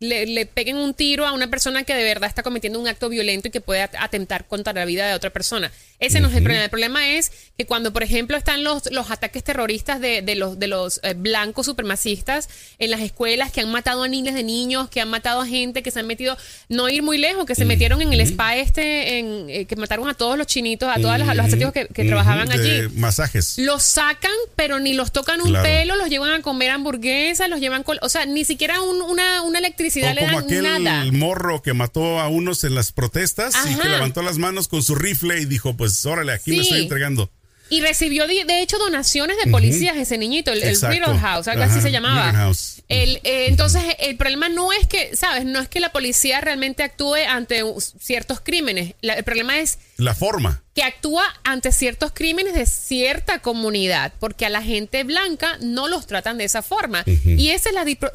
le, 0.00 0.26
le 0.26 0.46
peguen 0.46 0.76
un 0.76 0.94
tiro 0.94 1.26
a 1.26 1.32
una 1.32 1.48
persona 1.50 1.82
que 1.82 1.92
de 1.92 2.04
verdad 2.04 2.28
está 2.28 2.44
cometiendo 2.44 2.78
un 2.78 2.86
acto 2.86 3.08
violento 3.08 3.48
y 3.48 3.50
que 3.50 3.60
puede 3.60 3.82
at- 3.82 3.96
atentar 3.98 4.46
contra 4.46 4.72
la 4.72 4.84
vida 4.84 5.08
de 5.08 5.14
otra 5.14 5.30
persona. 5.30 5.72
Ese 5.98 6.20
no 6.20 6.28
es 6.28 6.34
el 6.36 6.44
problema. 6.44 6.62
El 6.64 6.70
problema 6.70 7.08
es 7.08 7.32
que 7.56 7.66
cuando, 7.66 7.92
por 7.92 8.04
ejemplo, 8.04 8.36
están 8.36 8.62
los, 8.62 8.88
los 8.92 9.10
ataques 9.10 9.42
terroristas 9.42 10.00
de, 10.00 10.22
de 10.22 10.36
los, 10.36 10.56
de 10.60 10.68
los 10.68 11.00
eh, 11.02 11.14
blancos 11.14 11.66
supremacistas 11.66 12.48
en 12.78 12.92
las 12.92 13.00
escuelas 13.00 13.50
que 13.50 13.62
han 13.62 13.72
matado 13.72 14.04
a 14.04 14.08
niños 14.08 14.36
de 14.36 14.44
niños, 14.44 14.88
que 14.88 15.00
han 15.00 15.10
matado 15.10 15.40
a 15.40 15.46
gente, 15.48 15.82
que 15.82 15.90
se 15.90 15.98
han 15.98 16.06
metido, 16.06 16.36
no 16.68 16.88
ir 16.88 17.02
muy 17.02 17.18
lejos, 17.18 17.44
que 17.46 17.56
se 17.56 17.64
metieron 17.64 18.00
en 18.00 18.12
el 18.12 18.20
spa 18.20 18.54
este, 18.54 19.18
en, 19.18 19.50
eh, 19.50 19.64
que 19.64 19.74
mataron 19.74 20.08
a 20.08 20.14
todos 20.14 20.38
los 20.38 20.46
chinitos, 20.46 20.88
a 20.88 21.00
todos 21.00 21.18
los, 21.18 21.26
los 21.26 21.46
asiáticos 21.46 21.72
que, 21.72 22.04
trabajaban 22.04 22.52
allí. 22.52 22.88
Masajes. 22.94 23.58
Los 23.58 23.82
sacan, 23.82 24.30
pero 24.54 24.78
ni 24.78 24.92
los 24.94 25.10
tocan 25.10 25.40
un 25.40 25.48
Claro. 25.48 25.64
pelo, 25.64 25.96
los 25.96 26.08
llevan 26.08 26.30
a 26.34 26.42
comer 26.42 26.70
hamburguesas, 26.70 27.48
los 27.50 27.58
llevan 27.58 27.84
o 28.02 28.08
sea, 28.08 28.24
ni 28.26 28.44
siquiera 28.44 28.80
un- 28.82 29.02
una, 29.02 29.42
una 29.42 29.58
electricidad 29.58 29.87
O 29.88 30.14
le 30.14 30.20
como 30.20 30.40
dan 30.40 30.44
aquel 30.44 30.62
nada. 30.84 31.04
morro 31.12 31.62
que 31.62 31.72
mató 31.74 32.20
a 32.20 32.28
unos 32.28 32.64
en 32.64 32.74
las 32.74 32.92
protestas 32.92 33.54
y 33.66 33.72
Ajá. 33.74 33.82
que 33.82 33.88
levantó 33.88 34.22
las 34.22 34.38
manos 34.38 34.68
con 34.68 34.82
su 34.82 34.94
rifle 34.94 35.40
y 35.40 35.44
dijo, 35.44 35.76
pues 35.76 36.04
órale, 36.06 36.32
aquí 36.32 36.50
me 36.50 36.56
Sí. 36.58 36.62
estoy 36.62 36.82
entregando. 36.82 37.30
Y 37.70 37.82
recibió, 37.82 38.26
de, 38.26 38.46
de 38.46 38.62
hecho, 38.62 38.78
donaciones 38.78 39.36
de 39.44 39.50
policías 39.50 39.94
ese 39.98 40.16
niñito, 40.16 40.50
el, 40.52 40.62
el. 40.62 40.80
Riddle 40.80 41.18
House, 41.18 41.48
algo 41.48 41.64
así 41.64 41.72
Ajá, 41.74 41.82
se 41.82 41.90
llamaba. 41.92 42.50
El, 42.88 43.16
eh, 43.24 43.44
entonces, 43.48 43.82
el 43.98 44.16
problema 44.16 44.48
no 44.48 44.72
es 44.72 44.86
que, 44.86 45.14
¿sabes? 45.14 45.44
No 45.44 45.60
es 45.60 45.68
que 45.68 45.78
la 45.78 45.92
policía 45.92 46.40
realmente 46.40 46.82
actúe 46.82 47.16
ante 47.28 47.62
uh, 47.64 47.78
ciertos 47.78 48.40
crímenes. 48.40 48.94
La- 49.02 49.12
el 49.12 49.22
problema 49.24 49.58
es 49.60 49.78
La 49.98 50.14
forma. 50.14 50.62
que 50.74 50.82
actúa 50.82 51.24
ante 51.44 51.70
ciertos 51.70 52.12
crímenes 52.14 52.54
de 52.54 52.64
cierta 52.64 53.40
comunidad, 53.40 54.14
porque 54.18 54.46
a 54.46 54.48
la 54.48 54.62
gente 54.62 55.04
blanca 55.04 55.58
no 55.60 55.88
los 55.88 56.06
tratan 56.06 56.38
de 56.38 56.44
esa 56.44 56.62
forma. 56.62 57.04
Y 57.06 57.50
esa 57.50 57.68
es 57.68 57.74
la, 57.74 57.84
dipro- 57.84 58.12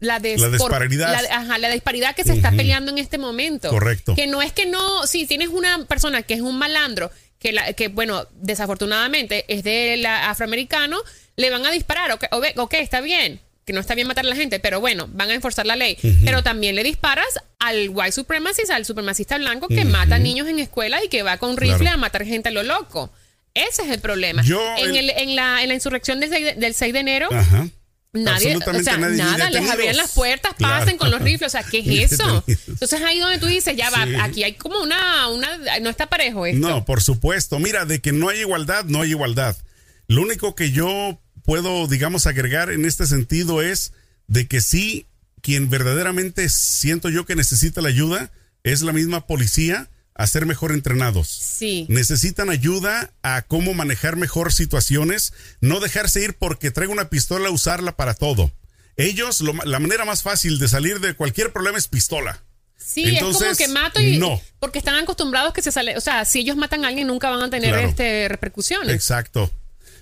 la 0.00 0.18
des- 0.18 0.40
la, 0.40 0.48
disparidad. 0.48 1.16
La, 1.58 1.70
disparidad 1.70 2.14
que 2.14 2.24
se 2.24 2.32
está 2.32 2.50
peleando 2.50 2.90
en 2.90 2.98
este 2.98 3.18
momento. 3.18 3.70
Correcto. 3.70 4.14
Que 4.14 4.26
no 4.26 4.42
es 4.42 4.52
que 4.52 4.66
no, 4.66 5.06
si 5.06 5.26
tienes 5.26 5.48
una 5.48 5.84
persona 5.84 6.22
que 6.22 6.34
es 6.34 6.40
un 6.40 6.58
malandro, 6.58 7.10
que, 7.38 7.52
la, 7.52 7.72
que 7.72 7.88
bueno, 7.88 8.26
desafortunadamente 8.32 9.44
es 9.48 9.62
de 9.62 10.04
afroamericano, 10.06 10.98
le 11.36 11.50
van 11.50 11.64
a 11.64 11.70
disparar, 11.70 12.12
ok, 12.12 12.24
okay 12.56 12.82
está 12.82 13.00
bien, 13.00 13.40
que 13.64 13.72
no 13.72 13.80
está 13.80 13.94
bien 13.94 14.06
matar 14.08 14.24
a 14.24 14.28
la 14.28 14.36
gente, 14.36 14.58
pero 14.60 14.80
bueno, 14.80 15.08
van 15.12 15.30
a 15.30 15.34
enforzar 15.34 15.66
la 15.66 15.76
ley. 15.76 15.96
Pero 16.24 16.42
también 16.42 16.74
le 16.74 16.82
disparas 16.82 17.26
al 17.58 17.90
white 17.90 18.12
supremacist, 18.12 18.70
al 18.70 18.84
supremacista 18.84 19.38
blanco 19.38 19.68
que 19.68 19.84
mata 19.84 20.18
niños 20.18 20.48
en 20.48 20.58
escuela 20.58 21.02
y 21.04 21.08
que 21.08 21.22
va 21.22 21.36
con 21.36 21.56
rifle 21.56 21.88
a 21.88 21.96
matar 21.96 22.24
gente 22.24 22.48
a 22.48 22.52
lo 22.52 22.62
loco. 22.62 23.10
Ese 23.54 23.82
es 23.82 23.90
el 23.90 24.00
problema. 24.00 24.42
en, 24.78 24.96
el, 24.96 25.10
en, 25.10 25.34
la, 25.36 25.62
en 25.62 25.68
la 25.68 25.74
insurrección 25.74 26.20
del 26.20 26.30
6 26.30 26.44
de, 26.44 26.54
del 26.54 26.74
6 26.74 26.92
de 26.92 26.98
enero, 27.00 27.28
Nadie, 28.12 28.56
o 28.56 28.82
sea, 28.82 28.96
nada, 28.96 29.50
les 29.50 29.70
abrían 29.70 29.96
las 29.96 30.12
puertas, 30.12 30.54
pasen 30.58 30.98
con 30.98 31.12
los 31.12 31.22
rifles, 31.22 31.48
o 31.48 31.50
sea, 31.50 31.62
¿qué 31.62 31.78
es 32.02 32.12
eso? 32.12 32.44
Entonces 32.46 33.00
ahí 33.02 33.20
donde 33.20 33.38
tú 33.38 33.46
dices, 33.46 33.76
ya 33.76 33.88
va, 33.90 34.24
aquí 34.24 34.42
hay 34.42 34.54
como 34.54 34.80
una, 34.80 35.28
una, 35.28 35.48
no 35.80 35.90
está 35.90 36.08
parejo 36.08 36.44
esto. 36.44 36.68
No, 36.68 36.84
por 36.84 37.02
supuesto, 37.02 37.58
mira, 37.60 37.84
de 37.84 38.00
que 38.00 38.12
no 38.12 38.28
hay 38.28 38.40
igualdad, 38.40 38.84
no 38.86 39.02
hay 39.02 39.10
igualdad. 39.10 39.56
Lo 40.08 40.22
único 40.22 40.56
que 40.56 40.72
yo 40.72 41.20
puedo, 41.44 41.86
digamos, 41.86 42.26
agregar 42.26 42.70
en 42.70 42.84
este 42.84 43.06
sentido 43.06 43.62
es 43.62 43.92
de 44.26 44.48
que 44.48 44.60
sí, 44.60 45.06
quien 45.42 45.70
verdaderamente 45.70 46.48
siento 46.48 47.08
yo 47.10 47.26
que 47.26 47.36
necesita 47.36 47.80
la 47.80 47.88
ayuda 47.88 48.30
es 48.62 48.82
la 48.82 48.92
misma 48.92 49.26
policía, 49.26 49.89
a 50.14 50.26
ser 50.26 50.46
mejor 50.46 50.72
entrenados. 50.72 51.28
Sí. 51.28 51.86
Necesitan 51.88 52.50
ayuda 52.50 53.12
a 53.22 53.42
cómo 53.42 53.74
manejar 53.74 54.16
mejor 54.16 54.52
situaciones, 54.52 55.32
no 55.60 55.80
dejarse 55.80 56.22
ir 56.22 56.34
porque 56.34 56.70
traigo 56.70 56.92
una 56.92 57.08
pistola 57.08 57.48
a 57.48 57.52
usarla 57.52 57.96
para 57.96 58.14
todo. 58.14 58.52
Ellos, 58.96 59.40
la 59.40 59.78
manera 59.78 60.04
más 60.04 60.22
fácil 60.22 60.58
de 60.58 60.68
salir 60.68 61.00
de 61.00 61.14
cualquier 61.14 61.52
problema 61.52 61.78
es 61.78 61.88
pistola. 61.88 62.42
Sí, 62.76 63.04
es 63.16 63.22
como 63.22 63.38
que 63.56 63.68
mato 63.68 64.00
y 64.00 64.18
no. 64.18 64.40
porque 64.58 64.78
están 64.78 64.96
acostumbrados 64.96 65.52
que 65.52 65.62
se 65.62 65.70
sale, 65.70 65.96
o 65.96 66.00
sea, 66.00 66.24
si 66.24 66.40
ellos 66.40 66.56
matan 66.56 66.84
a 66.84 66.88
alguien 66.88 67.06
nunca 67.06 67.30
van 67.30 67.42
a 67.42 67.50
tener 67.50 67.74
este 67.76 68.28
repercusiones. 68.28 68.94
Exacto. 68.94 69.50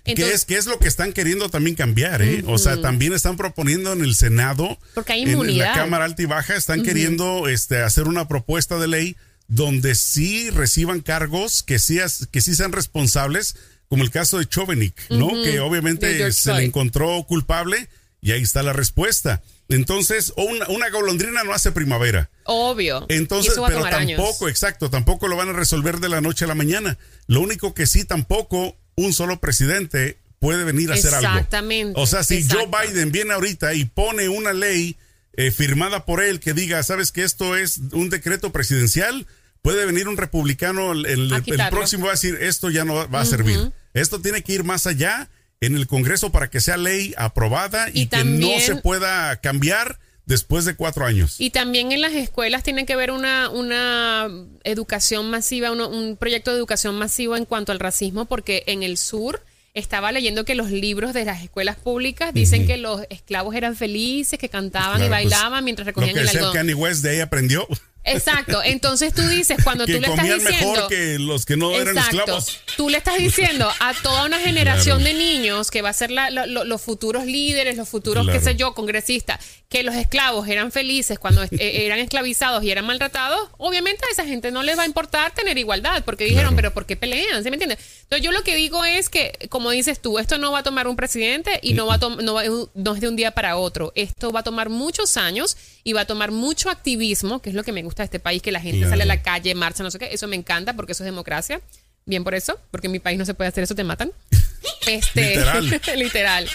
¿Qué 0.05 0.31
es, 0.33 0.47
es 0.49 0.67
lo 0.67 0.79
que 0.79 0.88
están 0.88 1.12
queriendo 1.12 1.50
también 1.50 1.77
cambiar, 1.77 2.23
¿eh? 2.23 2.43
O 2.47 2.57
sea, 2.57 2.81
también 2.81 3.12
están 3.12 3.37
proponiendo 3.37 3.93
en 3.93 4.03
el 4.03 4.15
Senado, 4.15 4.79
porque 4.95 5.12
hay 5.12 5.23
inmunidad. 5.23 5.67
en, 5.67 5.73
la 5.73 5.79
Cámara 5.79 6.05
Alta 6.07 6.23
y 6.23 6.27
Baja, 6.27 6.57
están 6.57 6.83
queriendo 6.83 7.49
este, 7.49 7.83
hacer 7.83 8.05
una 8.05 8.27
propuesta 8.27 8.79
de 8.79 8.88
ley 8.88 9.17
donde 9.49 9.95
sí 9.95 10.50
reciban 10.50 11.00
cargos 11.00 11.62
que 11.62 11.78
sí, 11.78 11.99
que 12.31 12.40
sí 12.40 12.55
sean 12.55 12.73
responsables, 12.73 13.57
como 13.88 14.05
el 14.05 14.11
caso 14.11 14.38
de 14.38 14.47
Chovenik, 14.47 14.95
¿no? 15.11 15.28
Que 15.43 15.61
obviamente 15.61 16.31
se 16.33 16.52
le 16.52 16.64
encontró 16.64 17.25
culpable 17.25 17.88
y 18.21 18.33
ahí 18.33 18.43
está 18.43 18.62
la 18.62 18.75
respuesta. 18.75 19.43
Entonces, 19.71 20.33
una, 20.37 20.69
una 20.69 20.90
golondrina 20.90 21.45
no 21.45 21.52
hace 21.52 21.73
primavera. 21.73 22.31
Obvio. 22.45 23.05
Entonces, 23.09 23.55
pero 23.67 23.83
tampoco, 23.83 24.49
exacto, 24.49 24.90
tampoco 24.90 25.28
lo 25.28 25.37
van 25.37 25.50
a 25.50 25.52
resolver 25.52 25.99
de 25.99 26.09
la 26.09 26.21
noche 26.21 26.45
a 26.45 26.49
la 26.49 26.55
mañana. 26.55 26.99
Lo 27.26 27.40
único 27.40 27.75
que 27.75 27.87
sí 27.87 28.05
tampoco 28.05 28.76
un 28.95 29.12
solo 29.12 29.40
presidente 29.40 30.19
puede 30.38 30.64
venir 30.64 30.90
a 30.90 30.95
hacer 30.95 31.14
algo. 31.14 31.28
Exactamente. 31.28 32.00
O 32.00 32.07
sea, 32.07 32.25
si 32.25 32.47
Joe 32.49 32.67
Biden 32.67 33.12
viene 33.12 33.33
ahorita 33.33 33.75
y 33.75 33.85
pone 33.85 34.28
una 34.28 34.52
ley 34.52 34.97
eh, 35.35 35.50
firmada 35.50 36.05
por 36.05 36.23
él 36.23 36.40
que 36.40 36.52
diga, 36.52 36.83
sabes 36.83 37.12
que 37.12 37.23
esto 37.23 37.57
es 37.57 37.78
un 37.93 38.11
decreto 38.11 38.50
presidencial, 38.50 39.26
puede 39.62 39.87
venir 39.87 40.09
un 40.09 40.17
republicano 40.17 40.93
el, 40.93 41.07
el, 41.07 41.43
próximo 41.71 42.05
va 42.05 42.11
a 42.11 42.15
decir 42.15 42.38
esto 42.41 42.71
ya 42.71 42.85
no 42.85 43.09
va 43.11 43.21
a 43.21 43.25
servir. 43.25 43.73
Esto 43.95 44.21
tiene 44.21 44.43
que 44.43 44.53
ir 44.53 44.65
más 44.65 44.87
allá 44.87 45.29
en 45.61 45.75
el 45.75 45.87
Congreso 45.87 46.31
para 46.31 46.49
que 46.49 46.61
sea 46.61 46.77
ley 46.77 47.15
aprobada 47.17 47.88
y, 47.93 48.07
que 48.07 48.25
no 48.25 48.61
se 48.61 48.77
pueda 48.77 49.37
cambiar 49.41 49.99
después 50.27 50.65
de 50.65 50.77
cuatro 50.77 51.07
años. 51.07 51.37
Y 51.41 51.50
también 51.50 51.91
en 51.91 52.00
las 52.00 52.12
escuelas 52.12 52.62
tiene 52.62 52.87
que 52.87 52.93
haber 52.93 53.11
una, 53.11 53.49
una 53.49 54.29
educación 54.62 55.31
masiva, 55.31 55.73
un 55.73 56.17
proyecto 56.17 56.53
de 56.53 56.59
educación 56.59 56.97
masivo 56.97 57.37
en 57.37 57.45
cuanto 57.45 57.73
al 57.73 57.81
racismo, 57.81 58.27
porque 58.27 58.62
en 58.67 58.83
el 58.83 58.99
sur 58.99 59.43
estaba 59.75 60.12
leyendo 60.12 60.45
que 60.45 60.55
los 60.55 60.71
libros 60.71 61.15
de 61.15 61.25
las 61.25 61.43
escuelas 61.43 61.77
públicas 61.77 62.35
dicen 62.35 62.67
que 62.67 62.77
los 62.77 63.03
esclavos 63.11 63.55
eran 63.55 63.75
felices, 63.77 64.38
que 64.38 64.49
cantaban 64.49 64.99
y 64.99 65.03
pues, 65.03 65.11
bailaban 65.11 65.65
mientras 65.65 65.87
recogían 65.87 66.15
lo 66.15 66.23
que 66.23 66.29
el 66.29 66.29
algodón. 66.29 66.55
Kanye 66.55 66.75
West 66.75 67.03
de 67.03 67.11
ahí 67.11 67.21
aprendió. 67.21 67.67
Exacto. 68.05 68.62
Entonces 68.62 69.12
tú 69.12 69.23
dices, 69.28 69.59
cuando 69.62 69.85
tú 69.85 69.93
le 69.93 70.07
estás 70.07 70.25
diciendo. 70.25 70.73
mejor 70.73 70.88
que 70.88 71.19
los 71.19 71.45
que 71.45 71.57
no 71.57 71.73
eran 71.73 71.97
esclavos. 71.99 72.61
Tú 72.76 72.88
le 72.88 72.99
estás 72.99 73.19
diciendo 73.19 73.71
a 73.81 73.95
toda 74.02 74.25
una 74.25 74.38
generación 74.38 75.05
de 75.05 75.14
niños 75.14 75.71
que 75.71 75.83
va 75.83 75.90
a 75.90 75.93
ser 75.93 76.11
los 76.11 76.83
futuros 76.83 77.26
líderes, 77.26 77.76
los 77.76 77.88
futuros, 77.88 78.26
qué 78.28 78.40
sé 78.40 78.57
yo, 78.57 78.75
congresistas, 78.75 79.45
que 79.69 79.83
los 79.83 79.95
esclavos 79.95 80.49
eran 80.49 80.73
felices 80.73 81.19
cuando 81.19 81.43
eh, 81.43 81.49
eran 81.59 81.99
esclavizados 81.99 82.62
y 82.64 82.71
eran 82.71 82.87
maltratados. 82.87 83.50
Obviamente 83.59 84.05
a 84.07 84.12
esa 84.12 84.25
gente 84.25 84.50
no 84.50 84.62
les 84.62 84.78
va 84.78 84.83
a 84.83 84.87
importar 84.87 85.35
tener 85.35 85.59
igualdad, 85.59 86.05
porque 86.05 86.25
dijeron, 86.25 86.57
pero 86.57 86.73
¿por 86.73 86.87
qué 86.87 86.97
pelean? 86.97 87.43
¿Sí 87.43 87.50
me 87.50 87.57
entiendes? 87.57 87.78
Entonces 88.02 88.25
yo 88.25 88.33
lo 88.33 88.43
que 88.43 88.57
digo 88.57 88.85
es 88.85 89.09
que, 89.09 89.49
como 89.50 89.71
dices 89.71 90.00
tú, 90.00 90.19
esto 90.19 90.38
no 90.38 90.52
va 90.52 90.61
a 90.61 90.62
tomar 90.62 90.88
un 90.88 90.97
presidente 90.97 91.59
y 91.62 91.75
no 91.75 91.87
va 91.87 91.95
a 91.95 91.99
no, 91.99 92.40
no 92.75 92.95
es 92.95 93.00
de 93.00 93.09
un 93.09 93.17
día 93.17 93.33
para 93.33 93.57
otro. 93.57 93.93
Esto 93.95 94.33
va 94.33 94.40
a 94.40 94.43
tomar 94.43 94.69
muchos 94.71 95.17
años 95.17 95.57
y 95.85 95.93
va 95.93 96.02
a 96.02 96.07
tomar 96.07 96.31
mucho 96.31 96.71
activismo, 96.71 97.40
que 97.40 97.50
es 97.50 97.57
lo 97.57 97.64
que 97.64 97.73
me 97.73 97.83
gusta 97.83 97.98
de 98.02 98.07
este 98.07 98.21
país, 98.21 98.43
que 98.43 98.52
la 98.52 98.61
gente 98.61 98.88
sale 98.88 99.02
a 99.02 99.07
la 99.07 99.23
calle, 99.23 99.55
marcha, 99.55 99.83
no 99.83 99.90
sé 99.90 99.99
qué. 99.99 100.09
Eso 100.12 100.26
me 100.28 100.37
encanta 100.37 100.75
porque 100.75 100.93
eso 100.93 101.05
es 101.05 101.07
democracia. 101.07 101.61
Bien 102.07 102.25
por 102.25 102.35
eso, 102.35 102.59
porque 102.71 102.87
en 102.87 102.93
mi 102.93 103.00
país 103.00 103.19
no 103.19 103.25
se 103.25 103.35
puede 103.35 103.49
hacer 103.49 103.64
eso, 103.64 103.75
te 103.75 103.85
matan. 103.85 104.12
Este, 104.87 105.37
literal. 105.37 105.81
literal. 105.97 106.50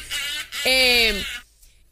Eh, 0.66 1.24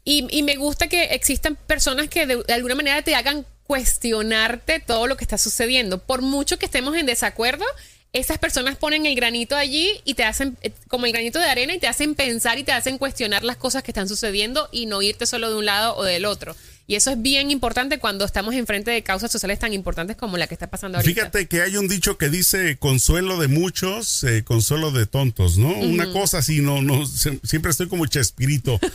y, 0.04 0.42
me 0.42 0.56
gusta 0.56 0.88
que 0.88 1.04
existan 1.04 1.54
personas 1.54 2.08
que 2.08 2.26
de, 2.26 2.42
alguna 2.52 2.74
manera 2.74 3.02
te 3.02 3.14
hagan 3.14 3.46
cuestionarte 3.64 4.80
todo 4.80 5.06
lo 5.06 5.16
que 5.16 5.24
está 5.24 5.38
sucediendo. 5.38 5.98
Por 5.98 6.22
mucho 6.22 6.58
que 6.58 6.66
estemos 6.66 6.96
en 6.96 7.06
desacuerdo, 7.06 7.64
esas 8.12 8.38
personas 8.38 8.76
ponen 8.76 9.06
el 9.06 9.14
granito 9.14 9.54
allí 9.54 10.00
y 10.04 10.14
te 10.14 10.24
hacen 10.24 10.56
eh, 10.62 10.72
como 10.88 11.06
el 11.06 11.12
granito 11.12 11.38
de 11.38 11.46
arena 11.46 11.74
y 11.74 11.78
te 11.78 11.86
hacen 11.86 12.16
pensar 12.16 12.58
y 12.58 12.64
te 12.64 12.72
hacen 12.72 12.98
cuestionar 12.98 13.44
las 13.44 13.56
cosas 13.56 13.84
que 13.84 13.92
están 13.92 14.08
sucediendo 14.08 14.68
y 14.72 14.86
no 14.86 15.00
irte 15.02 15.24
solo 15.26 15.48
de 15.48 15.56
un 15.56 15.66
lado 15.66 15.96
o 15.96 16.02
del 16.02 16.24
otro. 16.24 16.56
Y 16.86 16.96
eso 16.96 17.10
es 17.10 17.22
bien 17.22 17.50
importante 17.50 17.98
cuando 17.98 18.24
estamos 18.24 18.54
enfrente 18.54 18.90
de 18.90 19.02
causas 19.02 19.30
sociales 19.30 19.58
tan 19.58 19.72
importantes 19.72 20.16
como 20.16 20.36
la 20.36 20.46
que 20.46 20.54
está 20.54 20.68
pasando 20.68 20.98
ahorita. 20.98 21.14
Fíjate 21.14 21.46
que 21.46 21.62
hay 21.62 21.76
un 21.76 21.88
dicho 21.88 22.18
que 22.18 22.28
dice 22.28 22.76
consuelo 22.76 23.38
de 23.38 23.48
muchos, 23.48 24.24
eh, 24.24 24.42
consuelo 24.44 24.90
de 24.90 25.06
tontos, 25.06 25.58
¿no? 25.58 25.68
Una 25.68 26.10
cosa 26.10 26.38
así, 26.38 26.60
no, 26.60 26.82
no, 26.82 27.06
siempre 27.06 27.70
estoy 27.70 27.88
como 27.88 28.06
chespirito. 28.06 28.80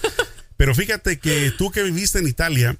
Pero 0.57 0.73
fíjate 0.73 1.19
que 1.19 1.51
tú 1.51 1.69
que 1.69 1.83
viviste 1.83 2.17
en 2.17 2.27
Italia, 2.27 2.75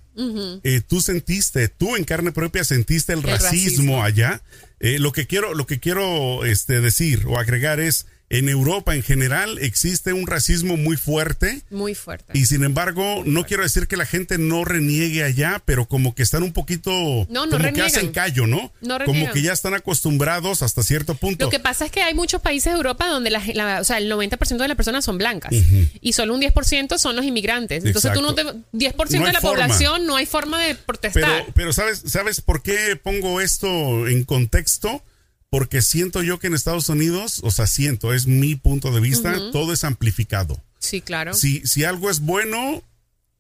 eh, 0.64 0.82
tú 0.86 1.00
sentiste, 1.00 1.68
tú 1.68 1.96
en 1.96 2.06
carne 2.06 2.32
propia 2.32 2.64
sentiste 2.64 3.14
el, 3.14 3.22
racismo, 3.22 4.04
allá. 4.04 4.42
Eh, 4.80 4.98
lo 4.98 5.12
que 5.12 5.28
quiero, 5.28 5.54
lo 5.54 5.68
que 5.68 5.80
quiero 5.80 6.44
este, 6.44 6.82
decir 6.82 7.26
o 7.28 7.38
agregar 7.38 7.80
es 7.80 8.08
en 8.30 8.50
Europa 8.50 8.94
en 8.94 9.04
general 9.04 9.58
existe 9.60 10.12
un 10.12 10.28
racismo 10.28 10.76
muy 10.76 10.98
fuerte. 10.98 11.62
Muy 11.70 11.96
fuerte. 11.96 12.34
Y 12.38 12.46
sin 12.46 12.64
embargo, 12.64 13.24
no 13.26 13.46
quiero 13.46 13.64
decir 13.64 13.88
que 13.88 13.96
la 13.96 14.06
gente 14.06 14.38
no 14.38 14.66
reniegue 14.66 15.24
allá, 15.24 15.62
pero 15.64 15.86
como 15.88 16.14
que 16.14 16.24
están 16.24 16.44
un 16.44 16.52
poquito 16.52 16.92
no, 17.30 17.46
no 17.46 17.58
como 17.58 17.74
que 17.74 17.82
hacen 17.82 18.12
callo, 18.12 18.46
¿no? 18.46 18.74
no 18.82 19.00
como 19.06 19.32
que 19.32 19.42
ya 19.42 19.54
están 19.54 19.74
acostumbrados 19.74 20.62
hasta 20.62 20.84
cierto 20.84 21.16
punto. 21.16 21.46
Lo 21.46 21.52
que 21.52 21.60
pasa 21.60 21.86
es 21.86 21.92
que 21.92 22.02
hay 22.02 22.14
muchos 22.14 22.42
países 22.42 22.74
de 22.74 22.78
Europa 22.78 23.08
donde 23.08 23.30
la, 23.30 23.80
o 23.80 23.84
sea, 23.84 23.98
el 23.98 24.12
90% 24.12 24.58
de 24.58 24.68
las 24.68 24.78
personas 24.78 25.06
son 25.06 25.18
blancas 25.18 25.54
y 26.02 26.14
solo 26.14 26.36
un 26.36 26.42
10% 26.42 26.98
son 26.98 27.16
los 27.16 27.26
inmigrantes. 27.26 27.86
Entonces 27.86 28.12
tú 28.14 28.22
no 28.22 28.36
te 28.36 28.44
10% 28.44 29.08
de 29.08 29.34
la 29.34 29.42
población 29.42 30.06
no 30.06 30.18
hay 30.18 30.26
forma 30.26 30.62
de 30.62 30.76
protestar. 30.76 31.24
Pero, 31.24 31.54
pero 31.54 31.74
sabes, 31.74 32.04
¿sabes 32.06 32.42
por 32.42 32.62
qué 32.62 33.00
pongo 33.02 33.40
esto 33.40 34.08
en 34.08 34.26
contexto? 34.26 35.02
Porque 35.50 35.82
siento 35.82 36.24
yo 36.24 36.40
que 36.40 36.48
en 36.48 36.54
Estados 36.54 36.90
Unidos, 36.90 37.40
o 37.44 37.52
sea, 37.52 37.68
siento, 37.68 38.14
es 38.14 38.28
mi 38.28 38.56
punto 38.56 38.92
de 38.92 39.00
vista, 39.00 39.52
todo 39.52 39.74
es 39.74 39.84
amplificado. 39.84 40.62
Sí, 40.80 41.02
claro. 41.02 41.34
Si, 41.34 41.66
si 41.66 41.84
algo 41.84 42.10
es 42.10 42.20
bueno, 42.20 42.84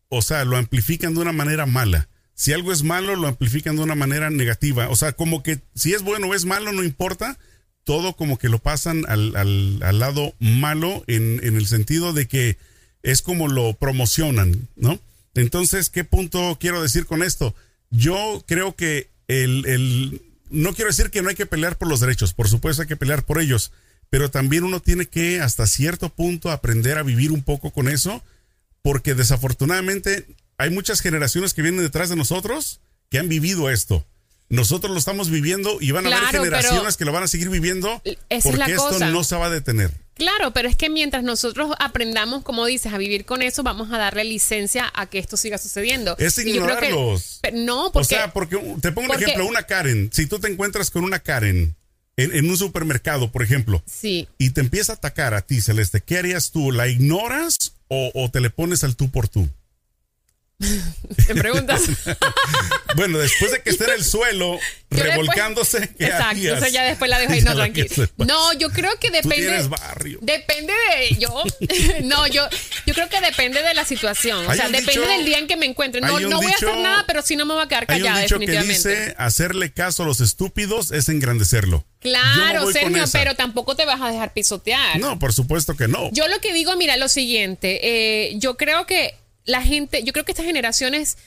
o 0.10 0.22
sea, 0.22 0.46
lo 0.46 0.58
amplifican 0.58 1.14
de 1.14 1.22
una 1.22 1.34
manera 1.34 1.66
mala. 1.66 2.08
Si 2.34 2.54
algo 2.54 2.72
es 2.72 2.84
malo, 2.84 3.16
lo 3.16 3.28
amplifican 3.28 3.76
de 3.76 3.84
una 3.84 3.96
manera 3.96 4.30
negativa. 4.30 4.90
O 4.90 4.96
sea, 4.96 5.14
como 5.14 5.44
que 5.44 5.60
si 5.76 5.94
es 5.94 6.04
bueno 6.04 6.28
o 6.28 6.36
es 6.36 6.46
malo, 6.46 6.72
no 6.72 6.84
importa. 6.84 7.38
Todo 7.84 8.16
como 8.16 8.38
que 8.38 8.50
lo 8.50 8.60
pasan 8.60 9.06
al, 9.08 9.36
al, 9.36 9.80
al 9.82 10.00
lado 10.00 10.34
malo 10.40 11.04
en, 11.08 11.40
en, 11.42 11.56
el 11.56 11.68
sentido 11.68 12.12
de 12.12 12.28
que 12.28 12.58
es 13.02 13.22
como 13.22 13.48
lo 13.48 13.74
promocionan, 13.74 14.68
¿no? 14.76 15.00
Entonces, 15.36 15.90
¿qué 15.90 16.04
punto 16.04 16.58
quiero 16.60 16.82
decir 16.82 17.06
con 17.06 17.24
esto? 17.24 17.56
Yo 17.90 18.44
creo 18.46 18.76
que 18.76 19.10
el, 19.30 19.66
el 19.66 20.22
no 20.50 20.74
quiero 20.74 20.90
decir 20.90 21.10
que 21.10 21.22
no 21.22 21.30
hay 21.30 21.36
que 21.36 21.46
pelear 21.46 21.78
por 21.78 21.88
los 21.88 22.00
derechos, 22.00 22.34
por 22.34 22.48
supuesto 22.48 22.82
hay 22.82 22.88
que 22.88 22.98
pelear 22.98 23.24
por 23.24 23.40
ellos, 23.40 23.72
pero 24.10 24.32
también 24.32 24.64
uno 24.64 24.80
tiene 24.80 25.06
que 25.06 25.42
hasta 25.42 25.68
cierto 25.68 26.10
punto 26.10 26.52
aprender 26.52 26.98
a 26.98 27.04
vivir 27.04 27.32
un 27.32 27.44
poco 27.44 27.72
con 27.72 27.88
eso, 27.88 28.24
porque 28.82 29.16
desafortunadamente 29.16 30.26
hay 30.58 30.70
muchas 30.70 31.02
generaciones 31.02 31.54
que 31.54 31.62
vienen 31.62 31.82
detrás 31.82 32.10
de 32.10 32.16
nosotros 32.16 32.80
que 33.10 33.20
han 33.20 33.30
vivido 33.30 33.70
esto. 33.70 34.06
Nosotros 34.50 34.92
lo 34.94 34.98
estamos 34.98 35.30
viviendo 35.30 35.78
y 35.82 35.92
van 35.92 36.06
a 36.08 36.18
haber 36.18 36.30
generaciones 36.30 36.96
que 36.96 37.06
lo 37.06 37.12
van 37.12 37.24
a 37.24 37.28
seguir 37.28 37.50
viviendo 37.50 38.02
porque 38.44 38.74
esto 38.74 39.00
no 39.00 39.24
se 39.24 39.36
va 39.36 39.48
a 39.48 39.50
detener. 39.50 39.92
Claro, 40.18 40.52
pero 40.52 40.68
es 40.68 40.76
que 40.76 40.90
mientras 40.90 41.24
nosotros 41.24 41.72
aprendamos, 41.80 42.44
como 42.44 42.66
dices, 42.66 42.92
a 42.92 42.98
vivir 42.98 43.26
con 43.26 43.42
eso, 43.42 43.64
vamos 43.64 43.92
a 43.92 43.98
darle 43.98 44.24
licencia 44.24 44.92
a 44.96 45.06
que 45.06 45.20
esto 45.20 45.38
siga 45.38 45.58
sucediendo. 45.58 46.16
Es 46.18 46.38
ignorarlos. 46.40 47.40
no, 47.54 47.92
porque... 47.92 48.16
O 48.16 48.18
sea, 48.18 48.34
porque 48.34 48.58
te 48.82 48.92
pongo 48.92 49.14
un 49.14 49.22
ejemplo, 49.22 49.46
una 49.46 49.64
Karen. 49.64 50.10
Si 50.12 50.26
tú 50.26 50.40
te 50.40 50.48
encuentras 50.48 50.90
con 50.90 51.04
una 51.04 51.20
Karen 51.20 51.76
en, 52.18 52.50
un 52.50 52.58
supermercado, 52.58 53.32
por 53.32 53.44
ejemplo, 53.44 53.84
sí. 53.86 54.28
y 54.40 54.50
te 54.50 54.62
empieza 54.62 54.94
a 54.94 54.96
atacar 54.96 55.36
a 55.36 55.42
ti, 55.42 55.62
Celeste, 55.62 56.02
¿qué 56.02 56.18
harías 56.18 56.52
tú? 56.52 56.72
¿La 56.72 56.88
ignoras 56.88 57.74
o, 57.88 58.12
o 58.16 58.32
te 58.32 58.42
le 58.42 58.50
pones 58.50 58.84
al 58.84 58.96
tú 58.96 59.12
por 59.12 59.28
tú? 59.28 59.48
¿Te 60.60 61.36
preguntas? 61.36 61.84
bueno, 62.96 63.20
después 63.20 63.52
de 63.52 63.62
que 63.62 63.70
esté 63.70 63.86
en 63.86 63.92
el 63.92 64.04
suelo, 64.04 64.58
revolcándose, 64.90 65.78
Exacto, 66.00 66.40
entonces 66.40 66.74
ya 66.74 66.84
después 66.84 67.12
la 67.12 67.20
dejo 67.20 67.34
ahí, 67.34 67.42
no, 67.42 67.54
tranquilo. 67.56 67.88
No, 68.18 68.54
yo 68.54 68.72
creo 68.72 68.98
que 69.00 69.12
depende. 69.12 69.68
barrio. 69.68 70.18
Depende 70.22 70.74
de 70.74 71.16
yo. 71.18 71.44
no, 72.06 72.26
yo, 72.26 72.48
yo 72.88 72.94
creo 72.96 73.08
que 73.08 73.22
depende 73.22 73.62
de 73.62 73.76
la 73.76 73.86
situación. 73.86 74.48
O 74.48 74.54
sea, 74.56 74.70
depende 74.70 75.06
del 75.06 75.26
día 75.26 75.38
en 75.38 75.48
que 75.48 75.58
me 75.58 75.68
encuentre. 75.68 76.02
No, 76.02 76.20
no 76.20 76.38
voy 76.38 76.52
a 76.52 76.56
hacer 76.56 76.76
nada, 76.78 77.04
pero 77.06 77.22
sí 77.22 77.36
no 77.36 77.46
me 77.46 77.54
voy 77.54 77.64
a 77.64 77.68
quedar 77.68 77.86
callada, 77.86 78.16
hay 78.16 78.16
un 78.16 78.22
dicho 78.24 78.40
definitivamente. 78.40 78.82
Que 78.82 78.90
dice 78.90 79.16
hacerle 79.20 79.72
caso 79.72 80.04
a 80.04 80.06
los 80.08 80.22
estúpidos 80.22 80.92
es 80.92 81.08
engrandecerlo. 81.10 81.86
Claro, 82.00 82.72
Sergio, 82.72 83.04
pero 83.12 83.36
tampoco 83.36 83.76
te 83.76 83.86
vas 83.86 84.02
a 84.02 84.10
dejar 84.10 84.34
pisotear. 84.34 85.00
No, 85.00 85.20
por 85.20 85.34
supuesto 85.34 85.76
que 85.76 85.88
no. 85.88 86.10
Yo 86.14 86.28
lo 86.28 86.40
que 86.40 86.52
digo, 86.54 86.76
mira, 86.78 86.98
lo 86.98 87.10
siguiente, 87.10 87.80
eh, 87.84 88.34
yo 88.38 88.58
creo 88.58 88.88
que 88.88 89.14
la 89.48 89.64
gente, 89.64 90.04
yo 90.04 90.14
creo 90.14 90.26
que 90.26 90.34
estas 90.34 90.46
generaciones, 90.46 91.18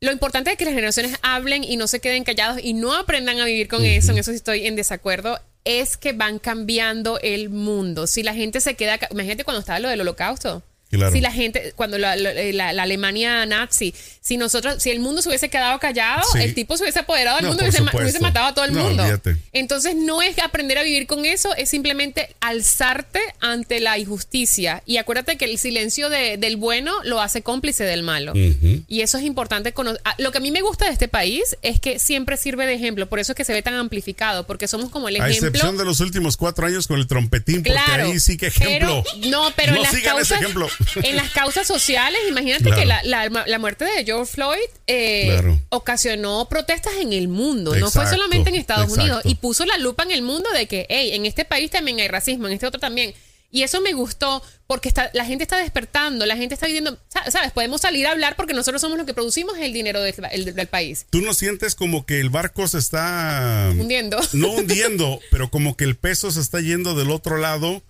lo 0.00 0.12
importante 0.12 0.50
es 0.50 0.58
que 0.58 0.66
las 0.66 0.74
generaciones 0.74 1.16
hablen 1.22 1.64
y 1.64 1.76
no 1.78 1.86
se 1.86 2.00
queden 2.00 2.24
callados 2.24 2.58
y 2.62 2.74
no 2.74 2.94
aprendan 2.94 3.40
a 3.40 3.46
vivir 3.46 3.68
con 3.68 3.84
eso, 3.84 4.12
en 4.12 4.18
eso 4.18 4.32
sí 4.32 4.36
estoy 4.36 4.66
en 4.66 4.76
desacuerdo, 4.76 5.40
es 5.64 5.96
que 5.96 6.12
van 6.12 6.38
cambiando 6.38 7.18
el 7.20 7.48
mundo. 7.48 8.06
Si 8.06 8.22
la 8.22 8.34
gente 8.34 8.60
se 8.60 8.74
queda, 8.74 8.98
imagínate 9.10 9.44
cuando 9.44 9.60
estaba 9.60 9.78
lo 9.78 9.88
del 9.88 10.00
holocausto. 10.02 10.62
Si 10.90 11.20
la 11.20 11.30
gente, 11.30 11.74
cuando 11.76 11.98
la, 11.98 12.12
Alemania 12.12 13.44
nazi, 13.44 13.94
si 14.22 14.38
nosotros, 14.38 14.82
si 14.82 14.90
el 14.90 15.00
mundo 15.00 15.20
se 15.20 15.28
hubiese 15.28 15.50
quedado 15.50 15.78
callado, 15.78 16.22
el 16.40 16.54
tipo 16.54 16.78
se 16.78 16.84
hubiese 16.84 17.00
apoderado 17.00 17.36
del 17.36 17.46
mundo 17.48 17.62
y 17.62 17.68
hubiese, 17.68 18.20
matado 18.20 18.46
a 18.46 18.54
todo 18.54 18.64
el 18.64 18.72
mundo. 18.72 19.04
Entonces 19.52 19.94
no 19.94 20.22
es 20.22 20.38
aprender 20.38 20.78
a 20.78 20.82
vivir 20.82 21.06
con 21.06 21.26
eso, 21.26 21.54
es 21.56 21.68
simplemente 21.68 22.34
alzarte 22.40 23.20
ante 23.40 23.80
la 23.80 23.98
injusticia. 23.98 24.82
Y 24.86 24.96
acuérdate 24.96 25.36
que 25.36 25.44
el 25.44 25.58
silencio 25.58 26.08
del 26.08 26.56
bueno 26.56 26.94
lo 27.04 27.20
hace 27.20 27.42
cómplice 27.42 27.84
del 27.84 28.02
malo. 28.02 28.32
Y 28.34 29.02
eso 29.02 29.18
es 29.18 29.24
importante. 29.24 29.74
Ah, 30.04 30.14
lo 30.18 30.32
que 30.32 30.38
a 30.38 30.40
mí 30.40 30.50
me 30.50 30.62
gusta 30.62 30.86
de 30.86 30.92
este 30.92 31.08
país 31.08 31.56
es 31.60 31.80
que 31.80 31.98
siempre 31.98 32.38
sirve 32.38 32.66
de 32.66 32.74
ejemplo. 32.74 33.08
Por 33.10 33.18
eso 33.18 33.32
es 33.32 33.36
que 33.36 33.44
se 33.44 33.52
ve 33.52 33.62
tan 33.62 33.74
amplificado, 33.74 34.46
porque 34.46 34.68
somos 34.68 34.88
como 34.88 35.08
el 35.08 35.16
ejemplo. 35.16 35.34
A 35.34 35.48
excepción 35.48 35.76
de 35.76 35.84
los 35.84 36.00
últimos 36.00 36.38
cuatro 36.38 36.66
años 36.66 36.86
con 36.86 36.98
el 36.98 37.06
trompetín, 37.06 37.62
porque 37.62 37.78
ahí 37.78 38.18
sí 38.20 38.38
que 38.38 38.46
ejemplo. 38.46 39.04
no, 39.28 39.52
pero 39.54 39.74
no 39.74 39.82
las 39.82 39.94
causas, 40.00 40.40
ejemplo 40.40 40.66
en 41.02 41.16
las 41.16 41.30
causas 41.30 41.66
sociales, 41.66 42.20
imagínate 42.28 42.70
que 42.70 42.86
la, 42.86 43.58
muerte 43.58 43.84
de 43.84 44.04
George 44.04 44.32
Floyd 44.32 44.58
eh, 44.86 45.58
ocasionó 45.70 46.48
protestas 46.48 46.94
en 47.00 47.12
el 47.12 47.28
mundo, 47.28 47.74
no 47.76 47.90
fue 47.90 48.06
solamente 48.06 48.50
en 48.50 48.56
Estados 48.56 48.90
Unidos, 48.92 49.22
y 49.24 49.36
puso 49.36 49.64
la 49.64 49.78
lupa 49.78 50.02
en 50.02 50.12
el 50.12 50.22
mundo 50.22 50.48
de 50.50 50.66
que, 50.66 50.86
hey, 50.88 51.10
en 51.14 51.26
este 51.26 51.44
país 51.44 51.70
también 51.70 52.00
hay 52.00 52.08
racismo, 52.08 52.46
en 52.46 52.54
este 52.54 52.66
otro 52.66 52.80
también. 52.80 53.14
Y 53.50 53.62
eso 53.62 53.80
me 53.80 53.94
gustó 53.94 54.42
porque 54.66 54.88
está, 54.88 55.10
la 55.14 55.24
gente 55.24 55.42
está 55.42 55.56
despertando, 55.56 56.26
la 56.26 56.36
gente 56.36 56.54
está 56.54 56.66
viviendo, 56.66 56.98
¿sabes? 57.08 57.50
Podemos 57.52 57.80
salir 57.80 58.06
a 58.06 58.10
hablar 58.10 58.36
porque 58.36 58.52
nosotros 58.52 58.82
somos 58.82 58.98
los 58.98 59.06
que 59.06 59.14
producimos 59.14 59.56
el 59.56 59.72
dinero 59.72 60.02
del 60.02 60.66
país. 60.66 61.06
¿Tú 61.08 61.22
no 61.22 61.32
sientes 61.32 61.74
como 61.74 62.04
que 62.04 62.20
el 62.20 62.28
barco 62.28 62.68
se 62.68 62.76
está... 62.76 63.70
Hundiendo. 63.70 64.18
No 64.34 64.50
hundiendo, 64.50 65.20
pero 65.30 65.50
como 65.50 65.76
que 65.76 65.84
el 65.84 65.96
peso 65.96 66.30
se 66.30 66.40
está 66.40 66.60
yendo 66.60 66.94
del 66.94 67.10
otro 67.10 67.38
lado 67.38 67.82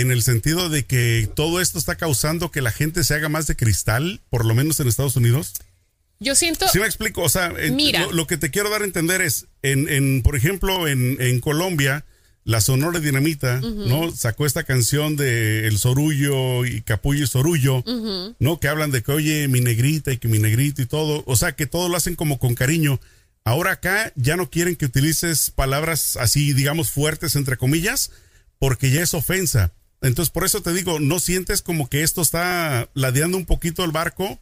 en 0.00 0.10
el 0.10 0.22
sentido 0.22 0.68
de 0.68 0.84
que 0.84 1.28
todo 1.34 1.60
esto 1.60 1.78
está 1.78 1.96
causando 1.96 2.50
que 2.50 2.62
la 2.62 2.70
gente 2.70 3.04
se 3.04 3.14
haga 3.14 3.28
más 3.28 3.46
de 3.46 3.56
cristal, 3.56 4.20
por 4.30 4.44
lo 4.44 4.54
menos 4.54 4.80
en 4.80 4.88
Estados 4.88 5.16
Unidos? 5.16 5.54
Yo 6.20 6.34
siento. 6.34 6.66
Sí, 6.68 6.80
me 6.80 6.86
explico. 6.86 7.22
O 7.22 7.28
sea, 7.28 7.52
Lo, 8.10 8.26
que 8.26 8.36
te 8.36 8.50
quiero 8.50 8.70
dar 8.70 8.82
a 8.82 8.84
entender 8.84 9.20
es, 9.20 9.46
en, 9.62 9.88
en 9.88 10.22
por 10.22 10.36
ejemplo, 10.36 10.88
en, 10.88 11.16
en, 11.20 11.40
Colombia, 11.40 12.04
la 12.44 12.60
Sonora 12.60 12.98
Dinamita, 12.98 13.60
¿no? 13.60 14.10
Sacó 14.10 14.46
esta 14.46 14.64
canción 14.64 15.16
de 15.16 15.66
El 15.68 15.78
Sorullo 15.78 16.64
y 16.64 16.80
Capullo 16.80 17.24
y 17.24 17.26
Sorullo, 17.26 17.84
¿no? 18.38 18.58
Que 18.58 18.68
hablan 18.68 18.90
de 18.90 19.02
que, 19.02 19.12
oye, 19.12 19.48
mi 19.48 19.60
negrita 19.60 20.12
y 20.12 20.18
que 20.18 20.28
mi 20.28 20.38
negrito 20.38 20.82
y 20.82 20.86
todo. 20.86 21.22
O 21.26 21.36
sea, 21.36 21.52
que 21.52 21.66
todo 21.66 21.88
lo 21.88 21.96
hacen 21.96 22.16
como 22.16 22.38
con 22.38 22.54
cariño. 22.54 23.00
Ahora 23.44 23.72
acá 23.72 24.12
ya 24.16 24.36
no 24.36 24.50
quieren 24.50 24.76
que 24.76 24.86
utilices 24.86 25.50
palabras 25.50 26.16
así, 26.16 26.52
digamos, 26.52 26.90
fuertes, 26.90 27.36
entre 27.36 27.56
comillas, 27.56 28.10
porque 28.58 28.90
ya 28.90 29.02
es 29.02 29.14
ofensa. 29.14 29.72
Entonces, 30.00 30.30
por 30.30 30.44
eso 30.44 30.62
te 30.62 30.72
digo, 30.72 31.00
¿no 31.00 31.18
sientes 31.18 31.62
como 31.62 31.88
que 31.88 32.02
esto 32.02 32.22
está 32.22 32.88
ladeando 32.94 33.36
un 33.36 33.46
poquito 33.46 33.84
el 33.84 33.90
barco 33.90 34.38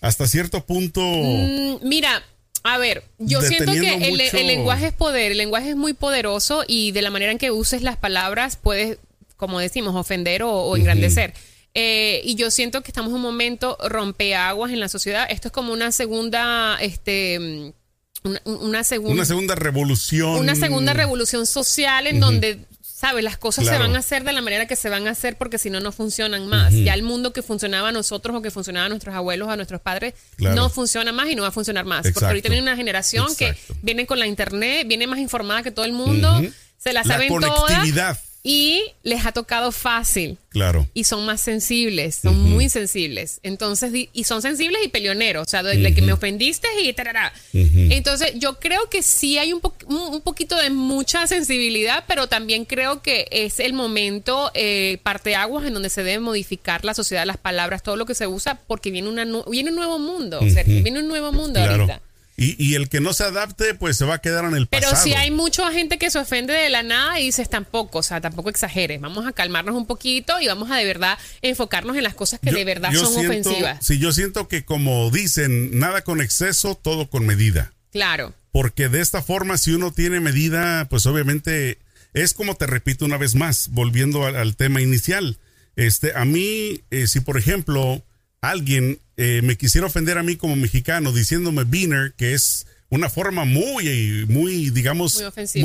hasta 0.00 0.26
cierto 0.26 0.64
punto? 0.64 1.00
Mm, 1.02 1.86
mira, 1.86 2.22
a 2.62 2.78
ver, 2.78 3.04
yo 3.18 3.42
siento 3.42 3.72
que 3.72 4.08
el, 4.08 4.46
lenguaje 4.46 4.86
es 4.86 4.92
poder, 4.94 5.32
el 5.32 5.38
lenguaje 5.38 5.70
es 5.70 5.76
muy 5.76 5.92
poderoso 5.92 6.64
y 6.66 6.92
de 6.92 7.02
la 7.02 7.10
manera 7.10 7.32
en 7.32 7.38
que 7.38 7.50
uses 7.50 7.82
las 7.82 7.98
palabras 7.98 8.56
puedes, 8.56 8.98
como 9.36 9.60
decimos, 9.60 9.94
ofender 9.94 10.42
o, 10.42 10.74
engrandecer. 10.74 11.34
Eh, 11.74 12.22
y 12.24 12.36
yo 12.36 12.50
siento 12.50 12.82
que 12.82 12.90
estamos 12.90 13.10
en 13.10 13.16
un 13.16 13.22
momento 13.22 13.76
rompeaguas 13.86 14.72
en 14.72 14.80
la 14.80 14.88
sociedad. 14.88 15.26
Esto 15.28 15.48
es 15.48 15.52
como 15.52 15.74
una 15.74 15.92
segunda, 15.92 16.78
este, 16.80 17.74
una, 18.22 18.84
segunda, 18.84 19.12
una 19.12 19.24
segunda 19.26 19.54
revolución, 19.54 20.36
una 20.36 20.54
segunda 20.54 20.94
revolución 20.94 21.46
social 21.46 22.06
en 22.06 22.20
donde 22.20 22.64
¿sabes? 22.94 23.24
Las 23.24 23.36
cosas 23.36 23.66
se 23.66 23.76
van 23.76 23.96
a 23.96 23.98
hacer 23.98 24.24
de 24.24 24.32
la 24.32 24.40
manera 24.40 24.66
que 24.66 24.76
se 24.76 24.88
van 24.88 25.08
a 25.08 25.10
hacer 25.10 25.36
porque 25.36 25.58
si 25.58 25.68
no, 25.68 25.80
no 25.80 25.90
funcionan 25.90 26.46
más. 26.46 26.72
Ya 26.72 26.94
el 26.94 27.02
mundo 27.02 27.32
que 27.32 27.42
funcionaba 27.42 27.88
a 27.88 27.92
nosotros 27.92 28.36
o 28.36 28.42
que 28.42 28.50
funcionaba 28.50 28.86
a 28.86 28.88
nuestros 28.88 29.14
abuelos, 29.14 29.48
a 29.48 29.56
nuestros 29.56 29.80
padres, 29.80 30.14
no 30.38 30.70
funciona 30.70 31.12
más 31.12 31.28
y 31.28 31.34
no 31.34 31.42
va 31.42 31.48
a 31.48 31.52
funcionar 31.52 31.84
más. 31.84 32.06
Porque 32.12 32.26
ahorita 32.26 32.52
hay 32.52 32.60
una 32.60 32.76
generación 32.76 33.34
que 33.36 33.56
viene 33.82 34.06
con 34.06 34.18
la 34.18 34.26
internet, 34.26 34.86
viene 34.86 35.06
más 35.06 35.18
informada 35.18 35.62
que 35.62 35.70
todo 35.70 35.84
el 35.84 35.92
mundo, 35.92 36.42
se 36.78 36.92
la 36.92 37.04
saben 37.04 37.28
todas 37.28 38.33
y 38.46 38.92
les 39.02 39.24
ha 39.24 39.32
tocado 39.32 39.72
fácil. 39.72 40.36
Claro. 40.50 40.86
Y 40.92 41.04
son 41.04 41.24
más 41.24 41.40
sensibles, 41.40 42.16
son 42.16 42.38
muy 42.38 42.68
sensibles. 42.68 43.40
Entonces, 43.42 43.90
y 44.12 44.24
son 44.24 44.42
sensibles 44.42 44.82
y 44.84 44.88
peleoneros, 44.88 45.46
o 45.48 45.50
sea, 45.50 45.62
de 45.62 45.94
que 45.94 46.02
me 46.02 46.12
ofendiste 46.12 46.68
y 46.82 46.92
tarará. 46.92 47.32
Entonces, 47.54 48.34
yo 48.36 48.60
creo 48.60 48.90
que 48.90 49.02
sí 49.02 49.38
hay 49.38 49.54
un, 49.54 49.62
un, 49.88 50.20
poquito 50.20 50.56
de 50.58 50.68
mucha 50.68 51.26
sensibilidad, 51.26 52.04
pero 52.06 52.28
también 52.28 52.66
creo 52.66 53.00
que 53.00 53.26
es 53.30 53.60
el 53.60 53.72
momento, 53.72 54.50
eh, 54.52 54.98
parteaguas, 55.02 55.64
en 55.66 55.72
donde 55.72 55.88
se 55.88 56.04
debe 56.04 56.20
modificar 56.20 56.84
la 56.84 56.92
sociedad, 56.92 57.24
las 57.24 57.38
palabras, 57.38 57.82
todo 57.82 57.96
lo 57.96 58.04
que 58.04 58.14
se 58.14 58.26
usa, 58.26 58.60
porque 58.66 58.90
viene, 58.90 59.08
una, 59.08 59.24
viene 59.50 59.70
un 59.70 59.76
nuevo 59.76 59.98
mundo, 59.98 60.38
o 60.40 60.50
sea, 60.50 60.62
viene 60.64 61.00
un 61.00 61.08
nuevo 61.08 61.32
mundo 61.32 61.58
ahorita. 61.58 62.02
Y, 62.36 62.62
y, 62.62 62.74
el 62.74 62.88
que 62.88 63.00
no 63.00 63.12
se 63.12 63.22
adapte, 63.22 63.74
pues 63.74 63.96
se 63.96 64.04
va 64.04 64.14
a 64.14 64.18
quedar 64.20 64.44
en 64.44 64.54
el 64.54 64.66
pasado. 64.66 64.92
Pero 64.92 65.02
si 65.04 65.14
hay 65.14 65.30
mucha 65.30 65.70
gente 65.70 65.98
que 65.98 66.10
se 66.10 66.18
ofende 66.18 66.52
de 66.52 66.68
la 66.68 66.82
nada 66.82 67.20
y 67.20 67.26
dices 67.26 67.48
tampoco, 67.48 67.98
o 68.00 68.02
sea, 68.02 68.20
tampoco 68.20 68.50
exageres. 68.50 69.00
Vamos 69.00 69.24
a 69.24 69.32
calmarnos 69.32 69.76
un 69.76 69.86
poquito 69.86 70.40
y 70.40 70.48
vamos 70.48 70.68
a 70.70 70.76
de 70.76 70.84
verdad 70.84 71.16
enfocarnos 71.42 71.96
en 71.96 72.02
las 72.02 72.14
cosas 72.14 72.40
que 72.40 72.50
de 72.50 72.64
verdad 72.64 72.92
son 72.92 73.24
ofensivas. 73.24 73.86
Sí, 73.86 74.00
yo 74.00 74.12
siento 74.12 74.48
que 74.48 74.64
como 74.64 75.12
dicen, 75.12 75.78
nada 75.78 76.02
con 76.02 76.20
exceso, 76.20 76.74
todo 76.74 77.08
con 77.08 77.24
medida. 77.24 77.72
Claro. 77.92 78.34
Porque 78.50 78.88
de 78.88 79.00
esta 79.00 79.22
forma, 79.22 79.56
si 79.56 79.72
uno 79.72 79.92
tiene 79.92 80.18
medida, 80.18 80.88
pues 80.88 81.06
obviamente 81.06 81.78
es 82.14 82.34
como 82.34 82.56
te 82.56 82.66
repito 82.66 83.04
una 83.04 83.16
vez 83.16 83.36
más, 83.36 83.68
volviendo 83.70 84.26
al, 84.26 84.56
tema 84.56 84.80
inicial. 84.80 85.38
Este, 85.76 86.12
a 86.16 86.24
mí, 86.24 86.82
eh, 86.90 87.06
si 87.06 87.20
por 87.20 87.38
ejemplo 87.38 88.02
alguien 88.50 88.98
eh, 89.16 89.40
me 89.42 89.56
quisiera 89.56 89.86
ofender 89.86 90.18
a 90.18 90.22
mí 90.22 90.36
como 90.36 90.56
mexicano 90.56 91.12
diciéndome 91.12 91.64
beaner, 91.64 92.12
que 92.16 92.34
es 92.34 92.66
una 92.88 93.10
forma 93.10 93.44
muy, 93.44 94.26
muy, 94.28 94.70
digamos, 94.70 95.16
muy 95.16 95.24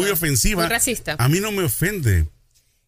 ofensiva, 0.09 0.61
muy, 0.63 0.69
racista. 0.69 1.15
A 1.17 1.29
mí 1.29 1.39
no 1.39 1.51
me 1.51 1.63
ofende. 1.63 2.25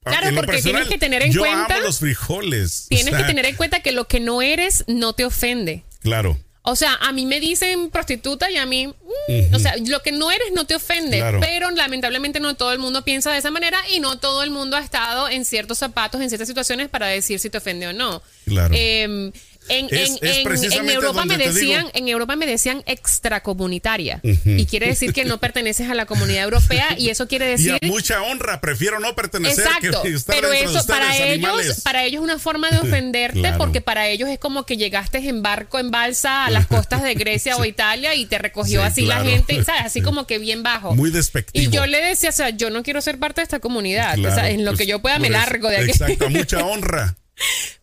Claro, 0.03 0.35
porque 0.35 0.61
tienes 0.61 0.87
que 0.87 0.97
tener 0.97 1.21
en 1.21 1.31
yo 1.31 1.41
cuenta. 1.41 1.75
Amo 1.75 1.85
los 1.85 1.99
frijoles. 1.99 2.87
Tienes 2.89 3.13
que 3.15 3.23
tener 3.23 3.45
en 3.45 3.55
cuenta 3.55 3.81
que 3.81 3.91
lo 3.91 4.07
que 4.07 4.19
no 4.19 4.41
eres 4.41 4.83
no 4.87 5.13
te 5.13 5.25
ofende. 5.25 5.83
Claro. 5.99 6.39
O 6.63 6.75
sea, 6.75 6.93
a 7.01 7.11
mí 7.11 7.25
me 7.25 7.39
dicen 7.39 7.89
prostituta 7.89 8.51
y 8.51 8.57
a 8.57 8.67
mí, 8.67 8.85
mm, 8.87 9.53
o 9.55 9.59
sea, 9.59 9.75
lo 9.77 10.03
que 10.03 10.11
no 10.11 10.29
eres 10.29 10.51
no 10.53 10.65
te 10.65 10.75
ofende, 10.75 11.23
pero 11.39 11.71
lamentablemente 11.71 12.39
no 12.39 12.55
todo 12.55 12.71
el 12.71 12.77
mundo 12.77 13.03
piensa 13.03 13.31
de 13.31 13.39
esa 13.39 13.49
manera 13.49 13.79
y 13.91 13.99
no 13.99 14.19
todo 14.19 14.43
el 14.43 14.51
mundo 14.51 14.77
ha 14.77 14.79
estado 14.79 15.27
en 15.27 15.43
ciertos 15.43 15.79
zapatos, 15.79 16.21
en 16.21 16.29
ciertas 16.29 16.47
situaciones 16.47 16.87
para 16.89 17.07
decir 17.07 17.39
si 17.39 17.49
te 17.49 17.57
ofende 17.57 17.87
o 17.87 17.93
no. 17.93 18.21
Claro. 18.45 18.75
Em, 18.77 19.31
En, 19.69 20.89
Europa 20.89 21.25
me 21.25 21.37
decían, 21.37 21.87
en 21.93 22.07
Europa 22.07 22.35
me 22.35 22.45
decían 22.45 22.83
extracomunitaria. 22.85 24.19
Y 24.23 24.65
quiere 24.65 24.87
decir 24.87 25.13
que 25.13 25.25
no 25.25 25.39
perteneces 25.39 25.89
a 25.89 25.95
la 25.95 26.05
comunidad 26.05 26.43
europea 26.43 26.95
y 26.97 27.09
eso 27.09 27.27
quiere 27.27 27.45
decir. 27.45 27.61
Y 27.81 27.85
a 27.85 27.89
mucha 27.89 28.21
honra, 28.23 28.59
prefiero 28.59 28.99
no 28.99 29.15
pertenecer 29.15 29.65
Exacto, 29.65 30.03
pero 30.27 30.51
eso 30.51 30.85
para 30.85 31.15
ellos, 31.17 31.81
para 31.81 32.03
ellos 32.03 32.21
es 32.21 32.23
una 32.23 32.39
forma 32.39 32.69
de 32.69 32.79
ofenderte 32.79 33.53
porque 33.57 33.81
para 33.81 34.07
ellos 34.07 34.29
es 34.29 34.39
como 34.39 34.65
que 34.65 34.77
llegaste 34.77 35.17
en 35.19 35.41
barco, 35.41 35.79
en 35.79 35.91
balsa 35.91 36.45
a 36.45 36.49
las 36.49 36.67
costas 36.67 37.03
de 37.03 37.13
Grecia 37.13 37.57
o 37.57 37.65
Italia 37.65 38.15
y 38.15 38.25
te 38.25 38.37
recogió 38.37 38.83
así 38.83 39.05
la 39.05 39.23
gente, 39.23 39.63
¿sabes? 39.63 39.83
Así 39.85 40.01
como 40.01 40.25
que 40.27 40.39
bien 40.39 40.63
bajo. 40.63 40.95
Muy 40.95 41.11
despectivo. 41.11 41.63
Y 41.63 41.69
yo 41.69 41.85
le 41.85 42.01
decía, 42.01 42.29
o 42.29 42.33
sea, 42.33 42.49
yo 42.49 42.69
no 42.69 42.83
quiero 42.83 43.01
ser 43.01 43.19
parte 43.19 43.41
de 43.41 43.43
esta 43.43 43.59
comunidad. 43.59 44.17
o 44.19 44.33
sea, 44.33 44.49
en 44.49 44.65
lo 44.65 44.71
que 44.71 44.77
pues, 44.77 44.87
yo 44.87 44.99
pueda 44.99 45.19
me 45.19 45.29
largo 45.29 45.69
de 45.69 45.77
aquí. 45.77 45.91
Exacto, 45.91 46.29
mucha 46.29 46.65
honra. 46.65 47.15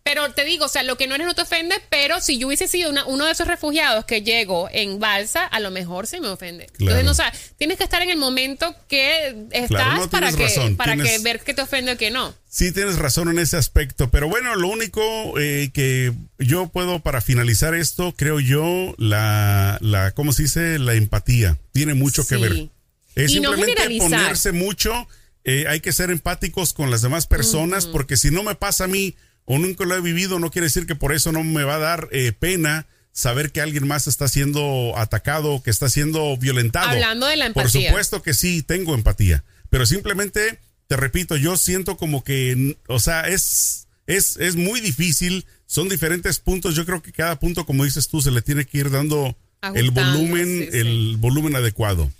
Pero 0.02 0.32
te 0.32 0.44
digo, 0.44 0.64
o 0.64 0.68
sea, 0.68 0.82
lo 0.82 0.96
que 0.96 1.06
no 1.06 1.14
eres 1.14 1.26
no 1.26 1.34
te 1.34 1.42
ofende, 1.42 1.76
pero 1.90 2.20
si 2.20 2.38
yo 2.38 2.46
hubiese 2.46 2.66
sido 2.66 2.90
uno 3.06 3.26
de 3.26 3.32
esos 3.32 3.46
refugiados 3.46 4.06
que 4.06 4.22
llego 4.22 4.68
en 4.72 4.98
balsa, 4.98 5.44
a 5.44 5.60
lo 5.60 5.70
mejor 5.70 6.06
se 6.06 6.20
me 6.20 6.28
ofende. 6.28 6.66
Entonces, 6.78 7.04
no, 7.04 7.10
o 7.10 7.14
sea, 7.14 7.32
tienes 7.58 7.76
que 7.76 7.84
estar 7.84 8.00
en 8.00 8.08
el 8.08 8.16
momento 8.16 8.74
que 8.88 9.46
estás 9.50 10.08
para, 10.08 10.32
que, 10.32 10.74
para 10.76 10.96
que 10.96 11.18
ver 11.18 11.40
que 11.40 11.52
te 11.52 11.60
ofende 11.60 11.92
o 11.92 11.98
que 11.98 12.10
no. 12.10 12.34
Sí, 12.48 12.72
tienes 12.72 12.96
razón 12.96 13.28
en 13.28 13.38
ese 13.38 13.58
aspecto, 13.58 14.10
pero 14.10 14.28
bueno, 14.28 14.56
lo 14.56 14.68
único 14.68 15.38
eh, 15.38 15.70
que 15.74 16.14
yo 16.38 16.68
puedo 16.68 17.00
para 17.00 17.20
finalizar 17.20 17.74
esto, 17.74 18.14
creo 18.16 18.40
yo, 18.40 18.94
la, 18.96 19.76
la 19.82 20.12
¿cómo 20.12 20.32
se 20.32 20.44
dice? 20.44 20.78
La 20.78 20.94
empatía. 20.94 21.58
Tiene 21.72 21.92
mucho 21.92 22.26
que 22.26 22.36
ver. 22.38 22.68
Es 23.14 23.32
simplemente 23.32 23.98
ponerse 23.98 24.52
mucho, 24.52 25.06
eh, 25.44 25.66
hay 25.68 25.80
que 25.80 25.92
ser 25.92 26.10
empáticos 26.10 26.72
con 26.72 26.90
las 26.90 27.02
demás 27.02 27.26
personas, 27.26 27.86
porque 27.86 28.16
si 28.16 28.30
no 28.30 28.42
me 28.42 28.54
pasa 28.54 28.84
a 28.84 28.88
mí 28.88 29.14
o 29.48 29.58
nunca 29.58 29.84
lo 29.84 29.96
he 29.96 30.00
vivido, 30.02 30.38
no 30.38 30.50
quiere 30.50 30.66
decir 30.66 30.86
que 30.86 30.94
por 30.94 31.14
eso 31.14 31.32
no 31.32 31.42
me 31.42 31.64
va 31.64 31.76
a 31.76 31.78
dar 31.78 32.08
eh, 32.12 32.32
pena 32.32 32.86
saber 33.12 33.50
que 33.50 33.62
alguien 33.62 33.88
más 33.88 34.06
está 34.06 34.28
siendo 34.28 34.92
atacado, 34.94 35.62
que 35.62 35.70
está 35.70 35.88
siendo 35.88 36.36
violentado. 36.36 36.90
Hablando 36.90 37.26
de 37.26 37.36
la 37.36 37.46
empatía. 37.46 37.62
Por 37.62 37.88
supuesto 37.88 38.22
que 38.22 38.34
sí, 38.34 38.62
tengo 38.62 38.94
empatía, 38.94 39.44
pero 39.70 39.86
simplemente, 39.86 40.60
te 40.86 40.96
repito, 40.98 41.34
yo 41.36 41.56
siento 41.56 41.96
como 41.96 42.22
que, 42.22 42.76
o 42.88 43.00
sea, 43.00 43.22
es, 43.22 43.88
es, 44.06 44.36
es 44.36 44.54
muy 44.54 44.82
difícil, 44.82 45.46
son 45.64 45.88
diferentes 45.88 46.40
puntos, 46.40 46.76
yo 46.76 46.84
creo 46.84 47.02
que 47.02 47.12
cada 47.12 47.40
punto, 47.40 47.64
como 47.64 47.84
dices 47.84 48.08
tú, 48.08 48.20
se 48.20 48.30
le 48.30 48.42
tiene 48.42 48.66
que 48.66 48.76
ir 48.76 48.90
dando 48.90 49.34
el 49.74 49.90
volumen, 49.90 50.68
el 50.72 51.16
volumen 51.18 51.56
adecuado. 51.56 52.10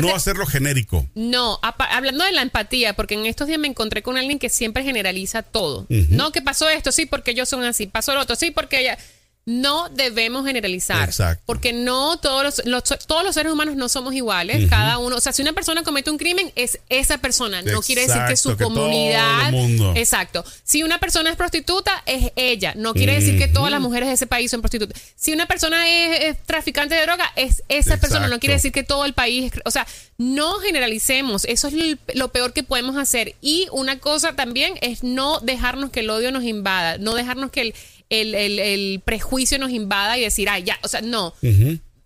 no 0.00 0.14
hacerlo 0.14 0.46
genérico. 0.46 1.06
No, 1.14 1.58
hablando 1.62 2.24
de 2.24 2.32
la 2.32 2.42
empatía, 2.42 2.94
porque 2.94 3.14
en 3.14 3.26
estos 3.26 3.48
días 3.48 3.58
me 3.58 3.68
encontré 3.68 4.02
con 4.02 4.16
alguien 4.16 4.38
que 4.38 4.48
siempre 4.48 4.82
generaliza 4.84 5.42
todo. 5.42 5.86
No, 5.88 6.32
que 6.32 6.42
pasó 6.42 6.68
esto, 6.68 6.92
sí, 6.92 7.06
porque 7.06 7.32
ellos 7.32 7.48
son 7.48 7.64
así, 7.64 7.86
pasó 7.86 8.14
lo 8.14 8.20
otro, 8.20 8.36
sí, 8.36 8.50
porque 8.50 8.80
ella 8.80 8.98
no 9.46 9.90
debemos 9.90 10.46
generalizar. 10.46 11.10
Porque 11.44 11.74
no 11.74 12.16
todos 12.18 12.62
los, 12.64 12.82
todos 13.06 13.24
los 13.24 13.34
seres 13.34 13.52
humanos 13.52 13.76
no 13.76 13.88
somos 13.90 14.14
iguales. 14.14 14.70
Cada 14.70 14.98
uno, 14.98 15.16
o 15.16 15.20
sea, 15.20 15.32
si 15.32 15.42
una 15.42 15.52
persona 15.52 15.82
comete 15.82 16.10
un 16.10 16.16
crimen, 16.16 16.50
es 16.56 16.78
esa 16.88 17.18
persona. 17.18 17.60
No 17.62 17.82
quiere 17.82 18.06
decir 18.06 18.22
que 18.26 18.36
su 18.36 18.56
comunidad. 18.56 19.52
Exacto. 19.96 20.44
Si 20.62 20.82
una 20.82 20.98
persona 20.98 21.30
es 21.30 21.36
prostituta, 21.36 22.02
es 22.06 22.32
ella. 22.36 22.72
No 22.76 22.94
quiere 22.94 23.14
decir 23.14 23.38
que 23.38 23.48
todas 23.48 23.70
las 23.70 23.80
mujeres 23.80 24.08
de 24.08 24.14
ese 24.14 24.26
país 24.26 24.50
son 24.50 24.62
prostitutas. 24.62 25.00
Si 25.14 25.32
una 25.32 25.46
persona 25.46 25.88
es, 25.88 26.38
traficante 26.46 26.94
de 26.94 27.02
droga, 27.02 27.30
es 27.36 27.62
esa 27.68 27.98
persona. 27.98 28.28
No 28.28 28.40
quiere 28.40 28.54
decir 28.54 28.72
que 28.72 28.82
todo 28.82 29.04
el 29.04 29.12
país. 29.12 29.52
O 29.66 29.70
sea, 29.70 29.86
no 30.16 30.54
generalicemos. 30.60 31.44
Eso 31.44 31.68
es 31.68 31.98
lo 32.14 32.28
peor 32.28 32.54
que 32.54 32.62
podemos 32.62 32.96
hacer. 32.96 33.34
Y 33.42 33.68
una 33.72 33.98
cosa 33.98 34.34
también 34.34 34.74
es 34.80 35.02
no 35.02 35.40
dejarnos 35.40 35.90
que 35.90 36.00
el 36.00 36.08
odio 36.08 36.32
nos 36.32 36.44
invada. 36.44 36.96
No 36.96 37.14
dejarnos 37.14 37.50
que 37.50 37.60
el 37.60 37.74
el, 38.20 39.00
prejuicio 39.04 39.58
nos 39.58 39.70
invada 39.70 40.18
y 40.18 40.22
decir, 40.22 40.48
ay, 40.48 40.64
ya, 40.64 40.78
o 40.82 40.88
sea, 40.88 41.00
no. 41.00 41.34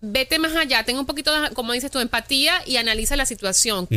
Vete 0.01 0.39
más 0.39 0.55
allá, 0.55 0.85
tengo 0.85 1.01
un 1.01 1.05
poquito, 1.05 1.29
de, 1.41 1.49
como 1.49 1.73
dices 1.73 1.91
tu 1.91 1.99
empatía 1.99 2.61
y 2.65 2.77
analiza 2.77 3.17
la 3.17 3.25
situación. 3.25 3.87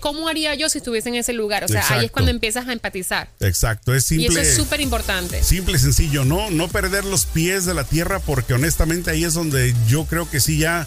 ¿Cómo 0.00 0.28
haría 0.28 0.54
yo 0.54 0.68
si 0.68 0.78
estuviese 0.78 1.08
en 1.08 1.16
ese 1.16 1.32
lugar? 1.32 1.64
O 1.64 1.68
sea, 1.68 1.84
ahí 1.90 2.06
es 2.06 2.12
cuando 2.12 2.30
empiezas 2.30 2.68
a 2.68 2.72
empatizar. 2.72 3.28
Exacto, 3.40 3.94
es 3.94 4.06
simple. 4.06 4.26
Y 4.26 4.28
eso 4.28 4.40
es 4.40 4.54
súper 4.54 4.80
importante. 4.80 5.42
Simple 5.42 5.78
sencillo, 5.78 6.24
¿no? 6.24 6.50
No 6.50 6.68
perder 6.68 7.04
los 7.04 7.26
pies 7.26 7.64
de 7.64 7.74
la 7.74 7.82
tierra 7.82 8.20
porque 8.20 8.54
honestamente 8.54 9.10
ahí 9.10 9.24
es 9.24 9.34
donde 9.34 9.74
yo 9.88 10.04
creo 10.04 10.30
que 10.30 10.38
sí 10.38 10.58
ya 10.58 10.86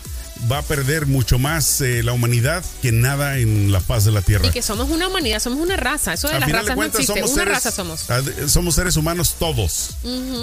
va 0.51 0.59
a 0.59 0.61
perder 0.61 1.05
mucho 1.05 1.39
más 1.39 1.81
eh, 1.81 2.03
la 2.03 2.13
humanidad 2.13 2.63
que 2.81 2.91
nada 2.91 3.37
en 3.37 3.71
la 3.71 3.79
paz 3.79 4.05
de 4.05 4.11
la 4.11 4.21
tierra. 4.21 4.47
Y 4.47 4.51
que 4.51 4.61
somos 4.61 4.89
una 4.89 5.07
humanidad, 5.07 5.39
somos 5.39 5.59
una 5.59 5.75
raza. 5.75 6.13
Eso 6.13 6.27
de 6.27 6.39
las 6.39 6.51
razas 6.51 6.75
no 6.75 6.83
existe. 6.83 7.13
Somos 7.13 7.31
una 7.31 7.45
raza 7.45 7.71
somos. 7.71 8.05
Somos 8.47 8.75
seres 8.75 8.95
humanos 8.95 9.35
todos. 9.39 9.97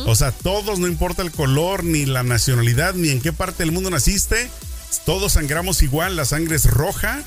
O 0.07 0.15
sea, 0.15 0.33
todos, 0.33 0.79
no 0.79 0.87
importa 0.87 1.23
el 1.23 1.31
color, 1.31 1.85
ni 1.85 2.07
la 2.07 2.23
nacionalidad, 2.23 2.95
ni 2.95 3.11
en 3.11 3.21
qué 3.21 3.33
parte 3.33 3.63
del 3.63 3.73
mundo 3.73 3.91
naciste. 3.91 4.51
Todos 5.05 5.33
sangramos 5.33 5.83
igual, 5.83 6.17
la 6.17 6.25
sangre 6.25 6.57
es 6.57 6.65
roja 6.67 7.23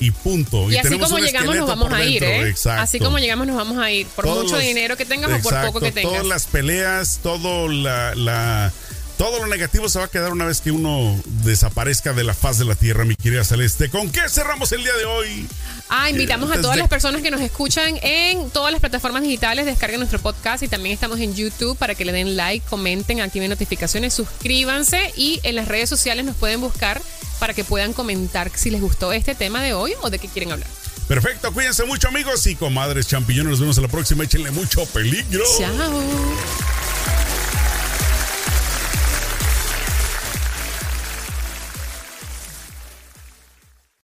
y 0.00 0.10
punto. 0.10 0.70
Y, 0.70 0.76
así 0.76 0.98
como 0.98 1.18
llegamos 1.18 1.56
nos 1.56 1.68
vamos 1.68 1.92
a 1.92 2.04
ir, 2.04 2.24
¿eh? 2.24 2.54
Así 2.78 2.98
como 2.98 3.18
llegamos 3.18 3.46
nos 3.46 3.56
vamos 3.56 3.78
a 3.78 3.90
ir. 3.90 4.06
Por 4.08 4.26
mucho 4.26 4.58
dinero 4.58 4.96
que 4.96 5.04
tengas 5.04 5.30
o 5.30 5.42
por 5.42 5.66
poco 5.66 5.80
que 5.80 5.92
tengas. 5.92 6.12
Todas 6.12 6.26
las 6.26 6.46
peleas, 6.46 7.20
todo 7.22 7.68
la 7.68 8.72
todo 9.16 9.38
lo 9.38 9.46
negativo 9.46 9.88
se 9.88 9.98
va 9.98 10.06
a 10.06 10.08
quedar 10.08 10.32
una 10.32 10.44
vez 10.44 10.60
que 10.60 10.70
uno 10.70 11.20
desaparezca 11.44 12.12
de 12.12 12.24
la 12.24 12.34
faz 12.34 12.58
de 12.58 12.64
la 12.64 12.74
tierra, 12.74 13.04
mi 13.04 13.14
querida 13.14 13.44
Celeste. 13.44 13.88
¿Con 13.88 14.10
qué 14.10 14.28
cerramos 14.28 14.72
el 14.72 14.82
día 14.82 14.94
de 14.96 15.04
hoy? 15.04 15.46
Ah, 15.88 16.10
invitamos 16.10 16.50
a 16.50 16.60
todas 16.60 16.76
las 16.76 16.88
personas 16.88 17.22
que 17.22 17.30
nos 17.30 17.40
escuchan 17.40 17.98
en 18.02 18.50
todas 18.50 18.72
las 18.72 18.80
plataformas 18.80 19.22
digitales, 19.22 19.66
descarguen 19.66 20.00
nuestro 20.00 20.18
podcast 20.18 20.62
y 20.62 20.68
también 20.68 20.94
estamos 20.94 21.20
en 21.20 21.34
YouTube 21.34 21.76
para 21.76 21.94
que 21.94 22.04
le 22.04 22.12
den 22.12 22.36
like, 22.36 22.66
comenten, 22.68 23.20
activen 23.20 23.50
notificaciones, 23.50 24.14
suscríbanse 24.14 25.12
y 25.16 25.40
en 25.42 25.56
las 25.56 25.68
redes 25.68 25.88
sociales 25.88 26.24
nos 26.24 26.36
pueden 26.36 26.60
buscar 26.60 27.00
para 27.38 27.54
que 27.54 27.64
puedan 27.64 27.92
comentar 27.92 28.50
si 28.54 28.70
les 28.70 28.80
gustó 28.80 29.12
este 29.12 29.34
tema 29.34 29.62
de 29.62 29.74
hoy 29.74 29.92
o 30.02 30.10
de 30.10 30.18
qué 30.18 30.28
quieren 30.28 30.52
hablar. 30.52 30.68
Perfecto, 31.06 31.52
cuídense 31.52 31.84
mucho 31.84 32.08
amigos 32.08 32.46
y 32.46 32.56
comadres 32.56 33.06
champiñones, 33.06 33.50
nos 33.50 33.60
vemos 33.60 33.76
en 33.76 33.82
la 33.82 33.90
próxima, 33.90 34.24
échenle 34.24 34.50
mucho 34.50 34.86
peligro. 34.86 35.44
Chao. 35.58 36.93